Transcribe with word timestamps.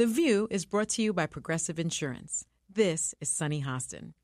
The 0.00 0.06
View 0.06 0.48
is 0.50 0.64
brought 0.64 0.88
to 0.92 1.02
you 1.02 1.12
by 1.12 1.26
Progressive 1.26 1.78
Insurance. 1.78 2.46
This 2.72 3.14
is 3.20 3.28
Sunny 3.28 3.62
Hostin. 3.62 4.14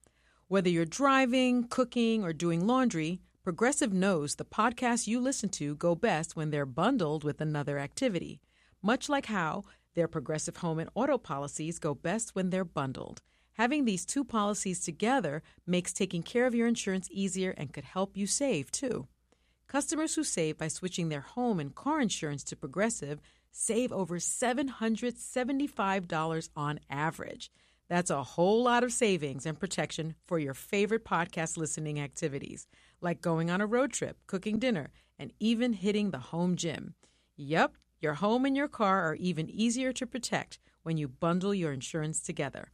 Whether 0.48 0.70
you're 0.70 0.86
driving, 0.86 1.64
cooking, 1.68 2.24
or 2.24 2.32
doing 2.32 2.66
laundry, 2.66 3.20
Progressive 3.42 3.92
knows 3.92 4.36
the 4.36 4.46
podcasts 4.46 5.06
you 5.06 5.20
listen 5.20 5.50
to 5.50 5.74
go 5.74 5.94
best 5.94 6.34
when 6.34 6.48
they're 6.48 6.64
bundled 6.64 7.24
with 7.24 7.42
another 7.42 7.78
activity, 7.78 8.40
much 8.82 9.10
like 9.10 9.26
how 9.26 9.64
their 9.92 10.08
Progressive 10.08 10.56
home 10.56 10.78
and 10.78 10.88
auto 10.94 11.18
policies 11.18 11.78
go 11.78 11.94
best 11.94 12.34
when 12.34 12.48
they're 12.48 12.64
bundled. 12.64 13.20
Having 13.58 13.84
these 13.84 14.06
two 14.06 14.24
policies 14.24 14.80
together 14.80 15.42
makes 15.66 15.92
taking 15.92 16.22
care 16.22 16.46
of 16.46 16.54
your 16.54 16.68
insurance 16.68 17.06
easier 17.10 17.50
and 17.50 17.74
could 17.74 17.84
help 17.84 18.16
you 18.16 18.26
save, 18.26 18.70
too. 18.70 19.08
Customers 19.68 20.14
who 20.14 20.24
save 20.24 20.56
by 20.56 20.68
switching 20.68 21.10
their 21.10 21.20
home 21.20 21.60
and 21.60 21.74
car 21.74 22.00
insurance 22.00 22.44
to 22.44 22.56
Progressive 22.56 23.20
save 23.58 23.90
over 23.90 24.18
$775 24.18 26.48
on 26.54 26.78
average. 26.90 27.50
That's 27.88 28.10
a 28.10 28.22
whole 28.22 28.62
lot 28.62 28.84
of 28.84 28.92
savings 28.92 29.46
and 29.46 29.58
protection 29.58 30.14
for 30.26 30.38
your 30.38 30.52
favorite 30.52 31.06
podcast 31.06 31.56
listening 31.56 31.98
activities, 31.98 32.66
like 33.00 33.22
going 33.22 33.50
on 33.50 33.62
a 33.62 33.66
road 33.66 33.92
trip, 33.92 34.18
cooking 34.26 34.58
dinner, 34.58 34.90
and 35.18 35.32
even 35.40 35.72
hitting 35.72 36.10
the 36.10 36.18
home 36.18 36.56
gym. 36.56 36.96
Yep, 37.36 37.78
your 37.98 38.12
home 38.14 38.44
and 38.44 38.54
your 38.54 38.68
car 38.68 39.08
are 39.08 39.14
even 39.14 39.48
easier 39.48 39.90
to 39.92 40.06
protect 40.06 40.58
when 40.82 40.98
you 40.98 41.08
bundle 41.08 41.54
your 41.54 41.72
insurance 41.72 42.20
together. 42.20 42.72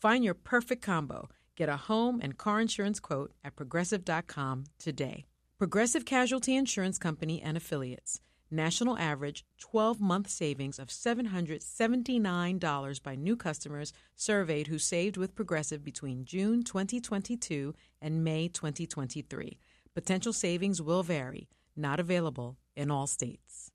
Find 0.00 0.24
your 0.24 0.34
perfect 0.34 0.82
combo. 0.82 1.28
Get 1.54 1.68
a 1.68 1.76
home 1.76 2.18
and 2.20 2.36
car 2.36 2.60
insurance 2.60 2.98
quote 2.98 3.30
at 3.44 3.54
progressive.com 3.54 4.64
today. 4.78 5.26
Progressive 5.58 6.04
Casualty 6.04 6.56
Insurance 6.56 6.98
Company 6.98 7.40
and 7.40 7.56
Affiliates. 7.56 8.20
National 8.54 8.96
average 8.98 9.44
12 9.58 10.00
month 10.00 10.30
savings 10.30 10.78
of 10.78 10.86
$779 10.86 13.02
by 13.02 13.16
new 13.16 13.36
customers 13.36 13.92
surveyed 14.14 14.68
who 14.68 14.78
saved 14.78 15.16
with 15.16 15.34
Progressive 15.34 15.82
between 15.82 16.24
June 16.24 16.62
2022 16.62 17.74
and 18.00 18.22
May 18.22 18.46
2023. 18.46 19.58
Potential 19.92 20.32
savings 20.32 20.80
will 20.80 21.02
vary, 21.02 21.48
not 21.74 21.98
available 21.98 22.56
in 22.76 22.92
all 22.92 23.08
states. 23.08 23.72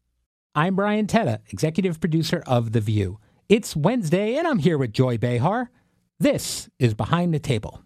I'm 0.55 0.77
Brian 0.77 1.07
Teta, 1.07 1.41
executive 1.49 1.99
producer 1.99 2.41
of 2.47 2.71
The 2.71 2.79
View. 2.79 3.19
It's 3.49 3.75
Wednesday, 3.75 4.35
and 4.35 4.47
I'm 4.47 4.59
here 4.59 4.77
with 4.77 4.93
Joy 4.93 5.17
Behar. 5.17 5.71
This 6.19 6.69
is 6.79 6.93
Behind 6.93 7.33
the 7.33 7.39
Table. 7.39 7.83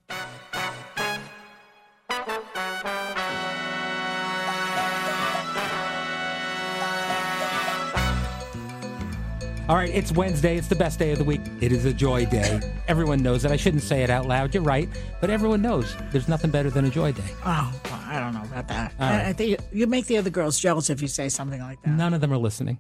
All 9.74 9.80
right, 9.80 9.90
it's 9.90 10.12
Wednesday. 10.12 10.56
It's 10.56 10.68
the 10.68 10.76
best 10.76 11.00
day 11.00 11.14
of 11.14 11.18
the 11.18 11.24
week. 11.24 11.42
It 11.60 11.72
is 11.72 11.84
a 11.86 11.92
joy 11.92 12.28
day. 12.28 12.62
Everyone 12.88 13.24
knows 13.24 13.42
that. 13.42 13.52
I 13.52 13.56
shouldn't 13.56 13.82
say 13.82 14.04
it 14.04 14.12
out 14.12 14.28
loud. 14.28 14.54
You're 14.54 14.62
right. 14.62 14.88
But 15.20 15.32
everyone 15.32 15.64
knows 15.64 15.96
there's 16.12 16.28
nothing 16.28 16.52
better 16.52 16.70
than 16.70 16.86
a 16.86 16.92
joy 16.92 17.12
day. 17.12 17.24
Oh, 17.44 17.74
well, 17.86 18.02
I 18.06 18.20
don't 18.20 18.36
know 18.36 18.44
about 18.44 18.68
that. 18.68 18.94
I, 19.00 19.10
right. 19.10 19.26
I 19.30 19.34
think 19.34 19.60
you 19.72 19.88
make 19.88 20.06
the 20.06 20.18
other 20.18 20.30
girls 20.30 20.60
jealous 20.60 20.92
if 20.92 21.02
you 21.02 21.08
say 21.08 21.28
something 21.28 21.60
like 21.60 21.82
that. 21.82 21.90
None 21.90 22.14
of 22.14 22.22
them 22.22 22.32
are 22.32 22.38
listening. 22.38 22.78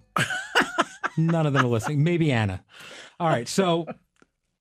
None 1.17 1.47
of 1.47 1.53
them 1.53 1.65
are 1.65 1.69
listening. 1.69 2.03
Maybe 2.03 2.31
Anna. 2.31 2.63
All 3.19 3.27
right. 3.27 3.47
So 3.47 3.87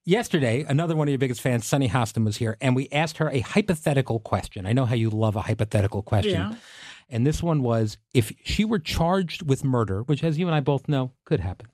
yesterday, 0.07 0.65
another 0.67 0.97
one 0.97 1.09
of 1.09 1.13
your 1.13 1.19
biggest 1.19 1.43
fans, 1.43 1.67
Sunny 1.67 1.91
Hostin, 1.91 2.25
was 2.25 2.39
here, 2.39 2.57
and 2.63 2.75
we 2.75 2.89
asked 2.93 3.19
her 3.19 3.29
a 3.29 3.41
hypothetical 3.41 4.21
question. 4.21 4.65
I 4.65 4.73
know 4.73 4.87
how 4.87 4.95
you 4.95 5.11
love 5.11 5.37
a 5.37 5.43
hypothetical 5.43 6.01
question. 6.01 6.33
Yeah. 6.33 6.55
And 7.11 7.27
this 7.27 7.43
one 7.43 7.63
was 7.63 7.99
if 8.15 8.33
she 8.43 8.65
were 8.65 8.79
charged 8.79 9.47
with 9.47 9.65
murder, 9.65 10.01
which, 10.05 10.25
as 10.25 10.39
you 10.39 10.47
and 10.47 10.55
I 10.55 10.61
both 10.61 10.89
know, 10.89 11.13
could 11.27 11.41
happen, 11.41 11.69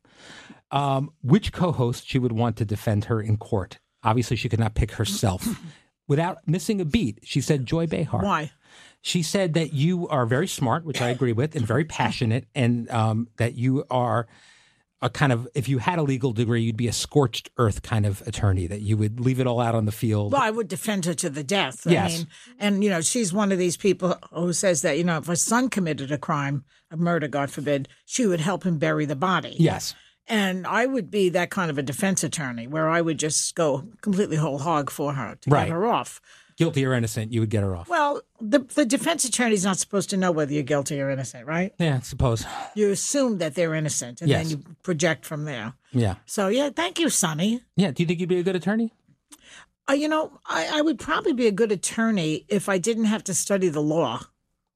um, 0.70 1.10
which 1.22 1.52
co 1.52 1.72
host 1.72 2.08
she 2.08 2.18
would 2.18 2.32
want 2.32 2.56
to 2.56 2.64
defend 2.64 3.06
her 3.06 3.20
in 3.20 3.36
court? 3.36 3.78
Obviously, 4.02 4.36
she 4.36 4.48
could 4.48 4.60
not 4.60 4.74
pick 4.74 4.92
herself. 4.92 5.60
Without 6.08 6.38
missing 6.46 6.80
a 6.80 6.84
beat, 6.84 7.20
she 7.22 7.40
said 7.40 7.66
Joy 7.66 7.86
Behar. 7.86 8.22
Why? 8.22 8.50
She 9.02 9.22
said 9.22 9.54
that 9.54 9.72
you 9.72 10.08
are 10.08 10.26
very 10.26 10.48
smart, 10.48 10.84
which 10.84 11.00
I 11.00 11.10
agree 11.10 11.32
with, 11.32 11.54
and 11.54 11.66
very 11.66 11.84
passionate, 11.84 12.46
and 12.54 12.90
um, 12.90 13.28
that 13.36 13.54
you 13.54 13.84
are 13.90 14.26
a 15.00 15.08
kind 15.08 15.32
of, 15.32 15.46
if 15.54 15.68
you 15.68 15.78
had 15.78 15.98
a 15.98 16.02
legal 16.02 16.32
degree, 16.32 16.62
you'd 16.62 16.76
be 16.76 16.88
a 16.88 16.92
scorched 16.92 17.50
earth 17.56 17.82
kind 17.82 18.04
of 18.04 18.20
attorney, 18.26 18.66
that 18.66 18.80
you 18.80 18.96
would 18.96 19.20
leave 19.20 19.38
it 19.38 19.46
all 19.46 19.60
out 19.60 19.74
on 19.74 19.84
the 19.84 19.92
field. 19.92 20.32
Well, 20.32 20.42
I 20.42 20.50
would 20.50 20.66
defend 20.66 21.04
her 21.04 21.14
to 21.14 21.30
the 21.30 21.44
death. 21.44 21.86
Yes. 21.86 22.12
I 22.12 22.16
mean, 22.16 22.26
and 22.58 22.84
you 22.84 22.90
know, 22.90 23.00
she's 23.00 23.32
one 23.32 23.52
of 23.52 23.58
these 23.58 23.76
people 23.76 24.16
who 24.32 24.52
says 24.52 24.82
that 24.82 24.98
you 24.98 25.04
know, 25.04 25.18
if 25.18 25.26
her 25.26 25.36
son 25.36 25.68
committed 25.70 26.10
a 26.10 26.18
crime, 26.18 26.64
a 26.90 26.96
murder, 26.96 27.28
God 27.28 27.50
forbid, 27.50 27.88
she 28.06 28.26
would 28.26 28.40
help 28.40 28.64
him 28.64 28.78
bury 28.78 29.04
the 29.04 29.16
body. 29.16 29.56
yes. 29.58 29.94
And 30.28 30.66
I 30.66 30.86
would 30.86 31.10
be 31.10 31.30
that 31.30 31.50
kind 31.50 31.70
of 31.70 31.78
a 31.78 31.82
defense 31.82 32.22
attorney 32.22 32.66
where 32.66 32.88
I 32.88 33.00
would 33.00 33.18
just 33.18 33.54
go 33.54 33.88
completely 34.02 34.36
whole 34.36 34.58
hog 34.58 34.90
for 34.90 35.14
her 35.14 35.36
to 35.40 35.50
Right. 35.50 35.64
get 35.66 35.72
her 35.72 35.86
off. 35.86 36.20
Guilty 36.56 36.84
or 36.84 36.92
innocent, 36.92 37.32
you 37.32 37.40
would 37.40 37.50
get 37.50 37.62
her 37.62 37.76
off. 37.76 37.88
Well, 37.88 38.20
the 38.40 38.58
the 38.74 38.84
defense 38.84 39.24
attorney's 39.24 39.64
not 39.64 39.78
supposed 39.78 40.10
to 40.10 40.16
know 40.16 40.32
whether 40.32 40.52
you're 40.52 40.64
guilty 40.64 41.00
or 41.00 41.08
innocent, 41.08 41.46
right? 41.46 41.72
yeah, 41.78 41.96
I 41.96 42.00
suppose. 42.00 42.44
You 42.74 42.90
assume 42.90 43.38
that 43.38 43.54
they're 43.54 43.74
innocent, 43.74 44.20
and 44.20 44.28
Yes. 44.28 44.48
then 44.50 44.58
you 44.58 44.64
project 44.82 45.24
from 45.24 45.44
there. 45.44 45.74
Yeah. 45.92 46.16
So 46.26 46.48
yeah, 46.48 46.70
thank 46.70 46.98
you, 46.98 47.10
Sunny. 47.10 47.60
Yeah. 47.76 47.92
Do 47.92 48.02
you 48.02 48.06
think 48.08 48.18
you'd 48.18 48.28
be 48.28 48.40
a 48.40 48.42
good 48.42 48.56
attorney? 48.56 48.92
Uh, 49.88 49.92
you 49.94 50.08
know, 50.08 50.38
I, 50.46 50.78
I 50.78 50.80
would 50.82 50.98
probably 50.98 51.32
be 51.32 51.46
a 51.46 51.52
good 51.52 51.70
attorney 51.72 52.44
if 52.48 52.68
I 52.68 52.76
didn't 52.78 53.04
have 53.06 53.22
to 53.24 53.34
study 53.34 53.68
the 53.68 53.80
law. 53.80 54.22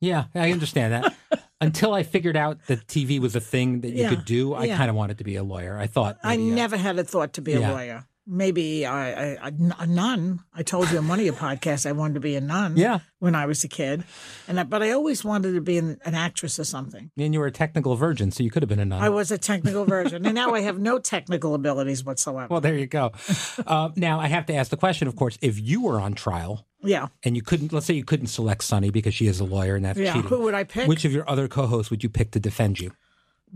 Yeah, 0.01 0.25
I 0.35 0.53
understand 0.53 0.93
that. 0.95 1.15
Until 1.63 1.95
I 1.95 2.03
figured 2.03 2.37
out 2.37 2.67
that 2.67 2.87
TV 2.87 3.19
was 3.21 3.35
a 3.37 3.41
thing 3.41 3.81
that 3.83 3.91
you 3.91 4.03
Yeah, 4.03 4.11
could 4.11 4.25
do, 4.25 4.53
I 4.55 4.65
yeah. 4.65 4.77
kind 4.77 4.91
of 4.91 4.97
wanted 4.97 5.19
to 5.19 5.25
be 5.25 5.37
a 5.37 5.43
lawyer. 5.43 5.79
I 5.79 5.87
thought. 5.87 6.19
I 6.23 6.35
uh, 6.35 6.39
never 6.39 6.77
had 6.77 6.99
a 6.99 7.05
thought 7.05 7.33
to 7.35 7.41
be 7.43 7.55
a 7.55 7.61
lawyer. 7.61 8.07
Maybe 8.25 8.87
I, 8.87 9.35
I, 9.35 9.53
a, 9.81 9.87
nun. 9.87 10.41
I 10.55 10.63
told 10.63 10.93
you 10.93 10.99
in 10.99 11.09
one 11.09 11.19
of 11.19 11.25
your 11.25 11.35
podcasts 11.35 11.87
I 11.87 11.91
wanted 11.91 12.15
to 12.15 12.21
be 12.21 12.37
a 12.37 12.41
nun. 12.41 12.77
Yeah. 12.77 13.01
when 13.19 13.35
I 13.35 13.47
was 13.47 13.65
a 13.65 13.69
kid, 13.69 14.05
and 14.47 14.61
I, 14.61 14.63
but 14.63 14.81
I 14.81 14.93
always 14.93 15.25
wanted 15.25 15.55
to 15.55 15.61
be 15.61 15.77
an, 15.79 15.99
an 16.05 16.15
actress 16.15 16.61
or 16.61 16.65
something. 16.65 17.11
And 17.19 17.35
you 17.35 17.41
were 17.41 17.47
a 17.47 17.53
technical 17.53 17.97
virgin, 17.97 18.31
so 18.31 18.45
you 18.45 18.51
could 18.53 18.63
have 18.63 18.69
been 18.69 18.79
a 18.79 18.85
nun. 18.85 19.03
I 19.03 19.09
was 19.09 19.33
a 19.33 19.39
technical 19.39 19.85
virgin, 19.85 20.25
and 20.25 20.37
now 20.37 20.55
I 20.55 20.61
have 20.61 20.79
no 20.79 21.01
technical 21.01 21.53
abilities 21.55 22.05
whatsoever. 22.05 22.47
well, 22.49 22.61
there 22.61 22.79
you 22.79 22.87
go. 22.87 23.11
uh, 23.67 23.91
now 23.97 24.21
I 24.21 24.29
have 24.29 24.47
to 24.47 24.55
ask 24.55 24.71
the 24.71 24.77
question, 24.77 25.09
of 25.09 25.17
course, 25.17 25.37
if 25.43 25.59
you 25.61 25.83
were 25.83 25.99
on 25.99 26.15
trial 26.15 26.65
yeah, 26.83 27.09
and 27.25 27.37
you 27.37 27.43
couldn't, 27.43 27.73
let's 27.73 27.87
say 27.87 27.95
you 27.95 28.05
couldn't 28.05 28.29
select 28.29 28.65
Sunny 28.65 28.91
because 28.91 29.15
she 29.15 29.27
is 29.27 29.41
a 29.41 29.45
lawyer 29.45 29.77
and 29.77 29.85
that's 29.85 29.99
yeah. 29.99 30.13
cheating. 30.13 30.29
Who 30.29 30.43
would 30.43 30.55
I 30.55 30.65
pick? 30.65 30.89
Which 30.89 31.05
of 31.05 31.13
your 31.13 31.29
other 31.29 31.49
co-hosts 31.49 31.91
would 31.91 32.03
you 32.03 32.09
pick 32.09 32.31
to 32.33 32.41
defend 32.41 32.81
you? 32.81 32.93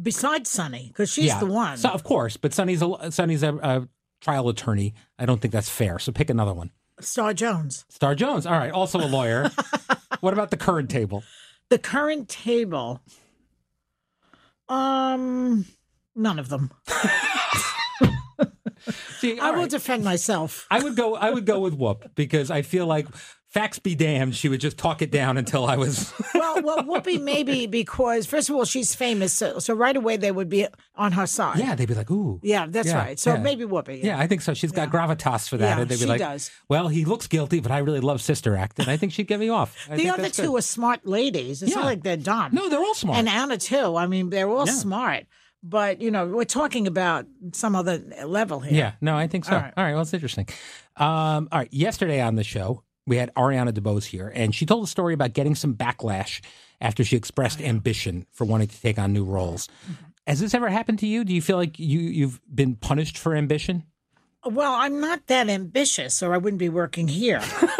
besides 0.01 0.51
Sunny, 0.51 0.89
because 0.89 1.11
she's 1.11 1.27
yeah, 1.27 1.41
the 1.41 1.47
one. 1.47 1.77
So 1.77 1.89
of 1.89 2.05
course, 2.05 2.37
but 2.37 2.53
Sunny's 2.53 2.83
a 2.83 3.11
Sunny's 3.11 3.43
a, 3.43 3.55
a 3.57 3.89
trial 4.21 4.49
attorney. 4.49 4.95
I 5.19 5.27
don't 5.27 5.41
think 5.41 5.53
that's 5.53 5.69
fair. 5.69 5.99
So 5.99 6.13
pick 6.13 6.31
another 6.31 6.55
one. 6.55 6.71
Star 7.01 7.35
Jones. 7.35 7.85
Star 7.89 8.15
Jones. 8.15 8.47
All 8.47 8.59
right, 8.59 8.73
also 8.73 9.01
a 9.01 9.07
lawyer. 9.07 9.51
what 10.21 10.33
about 10.33 10.51
the 10.51 10.57
current 10.57 10.91
table? 10.91 11.23
The 11.69 11.79
current 11.79 12.29
table. 12.29 13.01
Um, 14.69 15.67
none 16.15 16.39
of 16.39 16.49
them. 16.49 16.71
See, 19.19 19.39
I 19.39 19.51
will 19.51 19.61
right. 19.63 19.71
defend 19.71 20.05
myself. 20.05 20.67
I 20.71 20.81
would 20.83 20.97
go. 20.97 21.15
I 21.17 21.31
would 21.31 21.47
go 21.47 21.61
with 21.61 21.75
Whoop 21.75 22.11
because 22.15 22.51
I 22.51 22.63
feel 22.63 22.87
like 22.87 23.07
facts 23.49 23.79
be 23.79 23.95
damned. 23.95 24.37
She 24.37 24.49
would 24.51 24.61
just 24.61 24.77
talk 24.77 25.01
it 25.01 25.11
down 25.11 25.37
until 25.39 25.65
I 25.67 25.77
was. 25.77 26.13
well, 26.35 26.63
well, 26.63 26.79
Whoopi 26.85 27.21
maybe 27.21 27.67
because 27.67 28.27
first 28.27 28.51
of 28.51 28.55
all 28.57 28.65
she's 28.65 28.95
famous, 28.95 29.33
so, 29.33 29.59
so 29.59 29.73
right 29.75 29.97
away 29.97 30.17
they 30.19 30.31
would 30.31 30.49
be 30.51 30.67
on 30.95 31.13
her 31.13 31.27
side. 31.27 31.59
yeah, 31.59 31.75
they'd 31.75 31.89
be 31.89 31.95
like, 31.95 32.11
"Ooh." 32.11 32.39
yeah, 32.43 32.67
that's 32.69 32.89
Yeah, 32.89 32.99
right. 32.99 33.19
So 33.19 33.35
yeah. 33.35 33.41
maybe 33.41 33.65
Whoopi. 33.65 34.03
Yeah, 34.03 34.19
I 34.19 34.27
think 34.27 34.43
so. 34.43 34.53
She's 34.55 34.73
got 34.73 34.91
gravitas 34.91 35.49
for 35.49 35.57
that, 35.57 35.77
Yeah, 35.77 35.81
and 35.81 35.89
they'd 35.91 35.95
be 35.97 36.01
she 36.01 36.07
like, 36.07 36.19
does. 36.21 36.51
"Well, 36.69 36.89
he 36.89 37.05
looks 37.05 37.27
guilty, 37.27 37.61
but 37.61 37.73
I 37.73 37.79
really 37.79 38.01
love 38.01 38.21
Sister 38.21 38.57
Act, 38.57 38.79
and 38.79 38.89
I 38.89 38.97
think 38.97 39.13
she'd 39.13 39.27
get 39.27 39.41
me 39.41 39.49
off." 39.49 39.75
I 39.91 39.97
The 39.97 40.03
think 40.05 40.19
other 40.19 40.29
two 40.29 40.43
good. 40.53 40.59
are 40.59 40.63
smart 40.63 41.07
ladies. 41.07 41.63
It's 41.63 41.71
Yeah. 41.73 41.79
not 41.79 41.85
like 41.87 42.03
they're 42.03 42.17
dumb. 42.19 42.51
no, 42.53 42.69
they're 42.69 42.79
all 42.79 42.95
smart. 42.95 43.19
and 43.19 43.29
Anna 43.29 43.57
too. 43.57 43.97
I 43.97 44.07
mean, 44.07 44.31
they're 44.31 44.49
all 44.51 44.67
Yeah. 44.67 44.73
smart. 44.73 45.25
But 45.63 46.01
you 46.01 46.11
know, 46.11 46.27
we're 46.27 46.45
talking 46.45 46.87
about 46.87 47.27
some 47.53 47.75
other 47.75 48.03
level 48.25 48.61
here. 48.61 48.75
Yeah, 48.75 48.93
no, 49.01 49.17
I 49.17 49.27
think 49.27 49.45
so. 49.45 49.53
All 49.53 49.59
All 49.59 49.63
right, 49.63 49.73
right. 49.77 49.93
well, 49.93 50.03
it's 50.03 50.15
interesting. 50.15 50.47
Um, 50.97 51.49
all 51.51 51.61
right, 51.61 51.73
yesterday 51.73 52.21
on 52.21 52.37
the 52.37 52.45
show, 52.45 52.83
we 53.07 53.17
had 53.17 53.35
Ariana 53.35 53.73
DeBose 53.73 54.05
here, 54.05 54.33
and 54.35 54.55
she 54.55 54.67
told 54.67 54.85
a 54.85 54.87
story 54.87 55.15
about 55.15 55.33
getting 55.33 55.55
some 55.55 55.75
backlash 55.75 56.41
after 56.81 57.05
she 57.05 57.17
expressed 57.17 57.61
ambition 57.61 58.27
for 58.33 58.45
wanting 58.45 58.69
to 58.69 58.81
take 58.81 58.99
on 58.99 59.13
new 59.13 59.25
roles. 59.25 59.69
Has 60.27 60.41
this 60.41 60.55
ever 60.55 60.69
happened 60.69 60.99
to 61.01 61.07
you? 61.07 61.25
Do 61.25 61.33
you 61.35 61.43
feel 61.43 61.57
like 61.57 61.79
you 61.79 62.01
you've 62.01 62.41
been 62.53 62.75
punished 62.77 63.17
for 63.19 63.35
ambition? 63.35 63.85
Well, 64.45 64.75
I'm 64.75 65.01
not 65.01 65.27
that 65.27 65.49
ambitious, 65.49 66.23
or 66.23 66.33
I 66.33 66.39
wouldn't 66.39 66.61
be 66.61 66.69
working 66.69 67.09
here. 67.09 67.41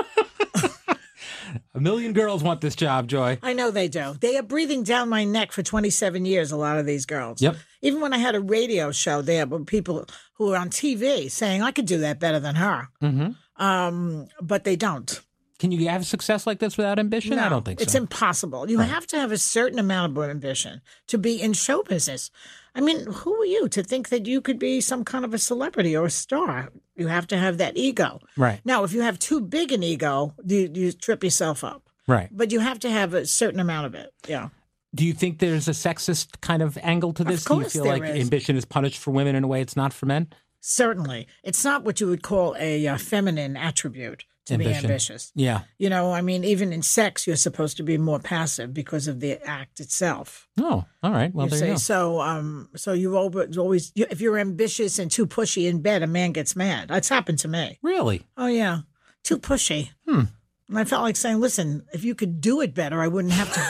A 1.75 1.81
million 1.81 2.13
girls 2.13 2.43
want 2.43 2.61
this 2.61 2.75
job, 2.75 3.09
Joy. 3.09 3.39
I 3.43 3.53
know 3.53 3.71
they 3.71 3.89
do. 3.89 4.15
They 4.21 4.37
are 4.37 4.43
breathing 4.43 4.83
down 4.83 5.09
my 5.09 5.25
neck 5.25 5.53
for 5.53 5.63
27 5.63 6.25
years, 6.25 6.53
a 6.53 6.57
lot 6.57 6.79
of 6.79 6.87
these 6.87 7.07
girls. 7.07 7.41
Yep. 7.41 7.57
Even 7.83 8.01
when 8.01 8.13
I 8.13 8.19
had 8.19 8.35
a 8.35 8.41
radio 8.41 8.93
show, 8.93 9.23
there 9.23 9.47
were 9.47 9.61
people 9.61 10.07
who 10.35 10.47
were 10.47 10.57
on 10.57 10.71
TV 10.71 11.31
saying 11.31 11.63
I 11.63 11.73
could 11.73 11.87
do 11.87 11.99
that 11.99 12.21
better 12.21 12.41
than 12.41 12.55
her. 12.57 12.89
Mm-hmm. 13.03 13.63
Um, 13.63 14.29
but 14.41 14.65
they 14.65 14.77
don't. 14.77 15.21
Can 15.59 15.73
you 15.73 15.89
have 15.89 16.05
success 16.05 16.47
like 16.47 16.59
this 16.59 16.77
without 16.77 16.99
ambition? 16.99 17.39
I 17.39 17.49
don't 17.49 17.65
think 17.65 17.81
so. 17.81 17.83
It's 17.83 17.95
impossible. 17.95 18.71
You 18.71 18.81
have 18.81 19.07
to 19.09 19.17
have 19.17 19.33
a 19.33 19.39
certain 19.39 19.79
amount 19.79 20.17
of 20.17 20.25
ambition 20.25 20.83
to 21.07 21.17
be 21.17 21.41
in 21.41 21.55
show 21.55 21.83
business. 21.83 22.31
I 22.77 22.81
mean, 22.83 23.07
who 23.07 23.35
are 23.41 23.47
you 23.47 23.69
to 23.71 23.83
think 23.83 24.11
that 24.11 24.27
you 24.27 24.43
could 24.43 24.59
be 24.59 24.83
some 24.83 25.03
kind 25.03 25.25
of 25.25 25.33
a 25.33 25.39
celebrity 25.39 25.97
or 25.97 26.05
a 26.07 26.11
star? 26.11 26.69
You 26.95 27.09
have 27.09 27.27
to 27.29 27.39
have 27.39 27.57
that 27.57 27.75
ego. 27.75 28.21
Right. 28.37 28.61
Now, 28.67 28.85
if 28.85 28.93
you 28.93 29.01
have 29.01 29.19
too 29.19 29.41
big 29.41 29.73
an 29.73 29.83
ego, 29.83 30.35
you, 30.45 30.71
you 30.73 30.93
trip 30.93 31.25
yourself 31.25 31.65
up. 31.65 31.89
Right. 32.07 32.29
But 32.31 32.53
you 32.53 32.61
have 32.61 32.79
to 32.81 32.91
have 32.91 33.15
a 33.15 33.25
certain 33.25 33.61
amount 33.61 33.87
of 33.87 33.95
it. 33.95 34.13
Yeah. 34.29 34.51
Do 34.95 35.07
you 35.07 35.15
think 35.15 35.39
there's 35.39 35.69
a 35.69 35.73
sexist 35.73 36.43
kind 36.43 36.61
of 36.61 36.77
angle 36.83 37.15
to 37.15 37.25
this? 37.25 37.45
Do 37.45 37.57
you 37.57 37.65
feel 37.65 37.87
like 37.87 38.03
is. 38.03 38.21
ambition 38.21 38.57
is 38.57 38.67
punished 38.67 38.99
for 38.99 39.11
women 39.11 39.35
in 39.35 39.43
a 39.43 39.49
way 39.49 39.63
it's 39.63 39.77
not 39.77 39.95
for 39.95 40.05
men? 40.05 40.29
Certainly. 40.61 41.29
It's 41.43 41.65
not 41.65 41.83
what 41.83 42.01
you 42.01 42.09
would 42.09 42.23
call 42.23 42.57
a 42.59 42.87
uh, 42.87 42.99
feminine 42.99 43.57
attribute 43.57 44.25
to 44.47 44.59
be 44.59 44.73
ambitious. 44.73 45.31
Yeah. 45.35 45.63
You 45.79 45.91
know, 45.91 46.13
I 46.13 46.23
mean, 46.23 46.43
even 46.45 46.73
in 46.73 46.83
sex, 46.83 47.27
you're 47.27 47.37
supposed 47.37 47.77
to 47.77 47.83
be 47.83 47.99
more 47.99 48.19
passive 48.19 48.73
because 48.73 49.07
of 49.09 49.21
the 49.21 49.41
act 49.47 49.81
itself. 49.81 50.49
Oh, 50.59 50.85
all 51.03 51.11
right. 51.13 51.33
Well, 51.35 51.47
you 51.47 51.51
there 51.51 51.59
see, 51.59 51.67
you 51.67 51.73
go. 51.73 51.79
so 51.79 52.21
um, 52.21 52.69
so 52.77 52.93
you 52.93 53.17
always 53.17 53.59
always 53.59 53.93
you- 53.95 54.07
if 54.11 54.21
you're 54.21 54.39
ambitious 54.39 54.99
and 54.99 55.11
too 55.11 55.27
pushy 55.27 55.69
in 55.69 55.83
bed, 55.83 56.03
a 56.03 56.07
man 56.07 56.33
gets 56.33 56.57
mad. 56.57 56.89
That's 56.89 57.09
happened 57.09 57.39
to 57.41 57.49
me. 57.49 57.79
Really? 57.83 58.23
Oh 58.37 58.47
yeah, 58.47 58.81
too 59.25 59.39
pushy. 59.39 59.91
Hmm. 60.09 60.23
And 60.69 60.79
I 60.79 60.85
felt 60.85 61.03
like 61.03 61.17
saying, 61.17 61.39
"Listen, 61.41 61.85
if 61.93 62.03
you 62.05 62.15
could 62.15 62.41
do 62.41 62.61
it 62.61 62.75
better, 62.75 63.01
I 63.01 63.09
wouldn't 63.09 63.35
have 63.35 63.53
to 63.53 63.61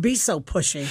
be 0.00 0.14
so 0.14 0.40
pushy." 0.40 0.86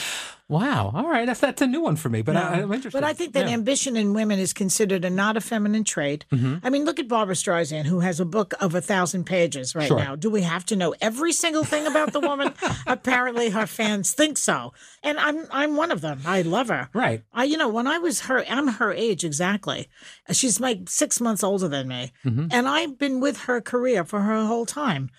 Wow. 0.48 0.92
All 0.94 1.10
right. 1.10 1.26
That's 1.26 1.40
that's 1.40 1.62
a 1.64 1.68
new 1.68 1.82
one 1.82 1.96
for 1.96 2.08
me, 2.08 2.22
but 2.22 2.36
I, 2.36 2.62
I'm 2.62 2.72
interested. 2.72 2.92
But 2.94 3.04
I 3.04 3.14
think 3.14 3.34
that 3.34 3.48
Yeah. 3.48 3.54
ambition 3.56 3.98
in 3.98 4.14
women 4.14 4.38
is 4.38 4.54
considered 4.54 5.04
a 5.04 5.10
not 5.10 5.36
a 5.38 5.42
feminine 5.42 5.84
trait. 5.84 6.24
Mm-hmm. 6.32 6.58
I 6.64 6.70
mean, 6.70 6.86
look 6.86 7.00
at 7.00 7.08
Barbra 7.08 7.34
Streisand, 7.34 7.86
who 7.86 8.02
has 8.02 8.20
a 8.20 8.26
book 8.26 8.54
of 8.62 8.76
a 8.76 8.82
thousand 8.82 9.24
pages 9.26 9.74
right 9.74 9.88
Sure. 9.88 9.98
now. 9.98 10.16
Do 10.16 10.30
we 10.30 10.42
have 10.44 10.64
to 10.68 10.76
know 10.76 10.94
every 11.02 11.34
single 11.34 11.64
thing 11.64 11.88
about 11.88 12.14
the 12.14 12.20
woman? 12.20 12.54
Apparently, 12.88 13.50
her 13.50 13.66
fans 13.66 14.14
think 14.14 14.38
so, 14.38 14.72
and 15.02 15.18
I'm 15.18 15.48
I'm 15.50 15.76
one 15.78 15.92
of 15.92 16.02
them. 16.02 16.22
I 16.26 16.44
love 16.44 16.68
her. 16.68 16.90
Right. 16.94 17.24
I, 17.34 17.46
you 17.46 17.58
know, 17.58 17.70
when 17.70 17.88
I 17.88 17.98
was 17.98 18.22
her, 18.22 18.46
I'm 18.48 18.68
her 18.68 18.94
age 18.94 19.24
exactly. 19.24 19.88
She's 20.32 20.60
like 20.60 20.90
six 20.90 21.20
months 21.20 21.44
older 21.44 21.68
than 21.68 21.88
me, 21.88 22.12
Mm-hmm. 22.24 22.48
and 22.52 22.68
I've 22.68 23.00
been 23.00 23.20
with 23.20 23.38
her 23.46 23.62
career 23.62 24.04
for 24.06 24.22
her 24.22 24.46
whole 24.46 24.68
time. 24.68 25.10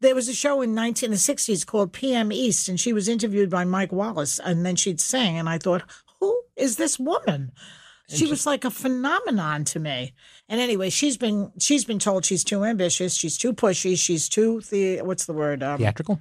There 0.00 0.14
was 0.14 0.28
a 0.28 0.34
show 0.34 0.62
in 0.62 0.74
1960s 0.74 1.66
called 1.66 1.92
PM 1.92 2.30
East, 2.30 2.68
and 2.68 2.78
she 2.78 2.92
was 2.92 3.08
interviewed 3.08 3.50
by 3.50 3.64
Mike 3.64 3.90
Wallace, 3.92 4.38
and 4.38 4.64
then 4.64 4.76
she'd 4.76 5.00
sing, 5.00 5.36
and 5.36 5.48
I 5.48 5.58
thought, 5.58 5.82
who 6.20 6.40
is 6.56 6.76
this 6.76 6.98
woman? 6.98 7.52
She 8.10 8.26
was 8.26 8.46
like 8.46 8.64
a 8.64 8.70
phenomenon 8.70 9.64
to 9.64 9.78
me. 9.78 10.14
And 10.48 10.60
anyway, 10.62 10.88
she's 10.88 11.18
been 11.18 11.52
she's 11.58 11.84
been 11.84 11.98
told 11.98 12.24
she's 12.24 12.42
too 12.42 12.64
ambitious, 12.64 13.14
she's 13.14 13.36
too 13.36 13.52
pushy, 13.52 13.98
she's 13.98 14.30
too 14.30 14.62
the 14.70 15.02
what's 15.02 15.26
the 15.26 15.34
word? 15.34 15.62
Um, 15.62 15.76
Theatrical? 15.78 16.18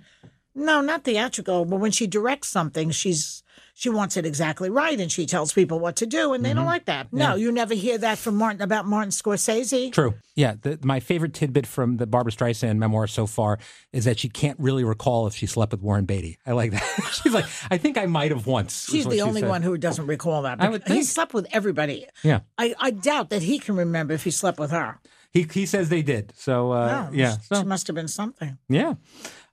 no, 0.53 0.81
not 0.81 1.06
theatrical, 1.06 1.63
but 1.63 1.79
when 1.79 1.91
she 1.91 2.06
directs 2.06 2.50
something, 2.50 2.91
she's 2.91 3.41
she 3.77 3.89
wants 3.89 4.18
it 4.18 4.25
exactly 4.25 4.71
right, 4.71 5.00
and 5.00 5.12
she 5.12 5.27
tells 5.27 5.53
people 5.53 5.79
what 5.79 5.97
to 5.97 6.07
do, 6.07 6.33
and 6.33 6.44
they 6.44 6.50
don't 6.50 6.62
mm-hmm. 6.62 6.65
like 6.65 6.85
that. 6.85 7.13
No, 7.13 7.35
you 7.35 7.51
never 7.51 7.75
hear 7.75 8.00
that 8.00 8.18
from 8.18 8.33
Martin 8.33 8.63
about 8.63 8.88
Martin 8.88 9.12
Scorsese. 9.12 9.91
True. 9.91 10.15
Yeah. 10.33 10.56
The, 10.59 10.79
my 10.81 11.00
favorite 11.00 11.35
tidbit 11.35 11.68
from 11.68 11.97
the 11.97 12.07
Barbra 12.07 12.31
Streisand 12.31 12.77
memoir 12.77 13.06
so 13.06 13.27
far 13.27 13.59
is 13.94 14.06
that 14.06 14.18
she 14.18 14.29
can't 14.29 14.59
really 14.59 14.83
recall 14.83 15.27
if 15.27 15.35
she 15.35 15.45
slept 15.45 15.74
with 15.74 15.81
Warren 15.81 16.06
Beatty. 16.06 16.39
I 16.44 16.53
like 16.53 16.71
that. 16.71 16.83
She's 17.21 17.35
like, 17.35 17.45
I 17.69 17.77
think 17.77 18.00
I 18.00 18.07
might 18.07 18.31
have 18.31 18.47
once. 18.47 18.89
She's 18.89 19.06
the 19.06 19.21
only 19.21 19.41
said. 19.41 19.50
one 19.50 19.62
who 19.62 19.77
doesn't 19.77 20.07
recall 20.07 20.41
that. 20.41 20.59
I 20.59 20.69
would 20.69 20.88
He 20.88 21.03
slept 21.03 21.35
with 21.35 21.45
everybody. 21.51 22.07
Yeah. 22.24 22.39
I, 22.57 22.74
I 22.79 22.89
doubt 22.89 23.29
that 23.29 23.44
he 23.44 23.59
can 23.59 23.75
remember 23.75 24.15
if 24.15 24.24
he 24.24 24.31
slept 24.31 24.57
with 24.57 24.71
her. 24.71 25.00
He 25.38 25.48
he 25.62 25.66
says 25.66 25.89
they 25.89 26.01
did. 26.01 26.34
So 26.36 26.72
uh, 26.72 26.88
No, 26.88 27.10
yeah. 27.18 27.34
she 27.38 27.44
So 27.56 27.63
must 27.63 27.88
have 27.88 27.95
been 27.95 28.07
something. 28.07 28.57
yeah. 28.69 28.94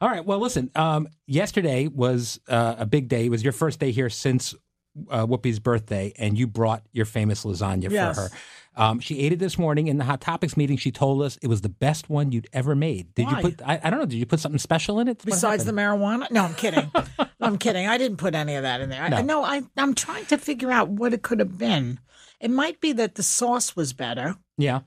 All 0.01 0.09
right. 0.09 0.25
Well, 0.25 0.39
listen. 0.39 0.71
Um, 0.75 1.09
yesterday 1.27 1.89
was 1.89 2.41
uh, 2.49 2.77
a 2.79 2.87
big 2.87 3.09
day. 3.09 3.27
It 3.27 3.31
was 3.31 3.43
your 3.43 3.53
first 3.53 3.81
day 3.81 3.91
here 3.91 4.11
since 4.11 4.55
uh, 5.11 5.27
Whoopi's 5.27 5.59
birthday, 5.59 6.13
and 6.19 6.39
you 6.39 6.47
brought 6.47 6.83
your 6.93 7.05
famous 7.07 7.45
lasagna 7.45 7.91
Yes. 7.91 8.15
for 8.17 8.23
her. 8.23 8.29
Um, 8.77 8.99
she 8.99 9.21
ate 9.21 9.33
it 9.33 9.39
this 9.39 9.57
morning 9.57 9.87
in 9.87 9.99
the 9.99 10.05
Hot 10.05 10.21
Topics 10.21 10.57
meeting. 10.57 10.77
She 10.77 10.91
told 10.91 11.23
us 11.23 11.37
it 11.43 11.47
was 11.47 11.61
the 11.61 11.69
best 11.69 12.11
one 12.11 12.33
you'd 12.33 12.49
ever 12.53 12.75
made. 12.75 13.15
Did 13.15 13.27
Why? 13.27 13.37
you 13.37 13.43
put? 13.43 13.63
I, 13.65 13.81
I 13.85 13.91
don't 13.91 14.01
know. 14.01 14.07
Did 14.07 14.17
you 14.17 14.27
put 14.27 14.41
something 14.41 14.59
special 14.59 14.99
in 14.99 15.07
it? 15.07 15.19
What 15.19 15.27
Besides 15.27 15.65
the 15.65 15.73
marijuana? 15.73 16.29
No, 16.31 16.43
I'm 16.45 16.55
kidding. 16.55 16.91
I'm 17.41 17.57
kidding. 17.59 17.87
I 17.87 17.99
didn't 17.99 18.17
put 18.17 18.35
any 18.35 18.57
of 18.57 18.63
that 18.63 18.81
in 18.81 18.89
there. 18.91 19.03
I, 19.03 19.23
no, 19.23 19.45
I, 19.45 19.63
I'm 19.77 19.95
trying 19.95 20.27
to 20.27 20.39
figure 20.39 20.73
out 20.73 20.89
what 20.89 21.13
it 21.15 21.23
could 21.23 21.39
have 21.39 21.57
been. 21.57 22.01
It 22.41 22.51
might 22.51 22.81
be 22.81 22.93
that 22.93 23.15
the 23.15 23.23
sauce 23.23 23.77
was 23.77 23.93
better. 23.93 24.35
yeah. 24.59 24.81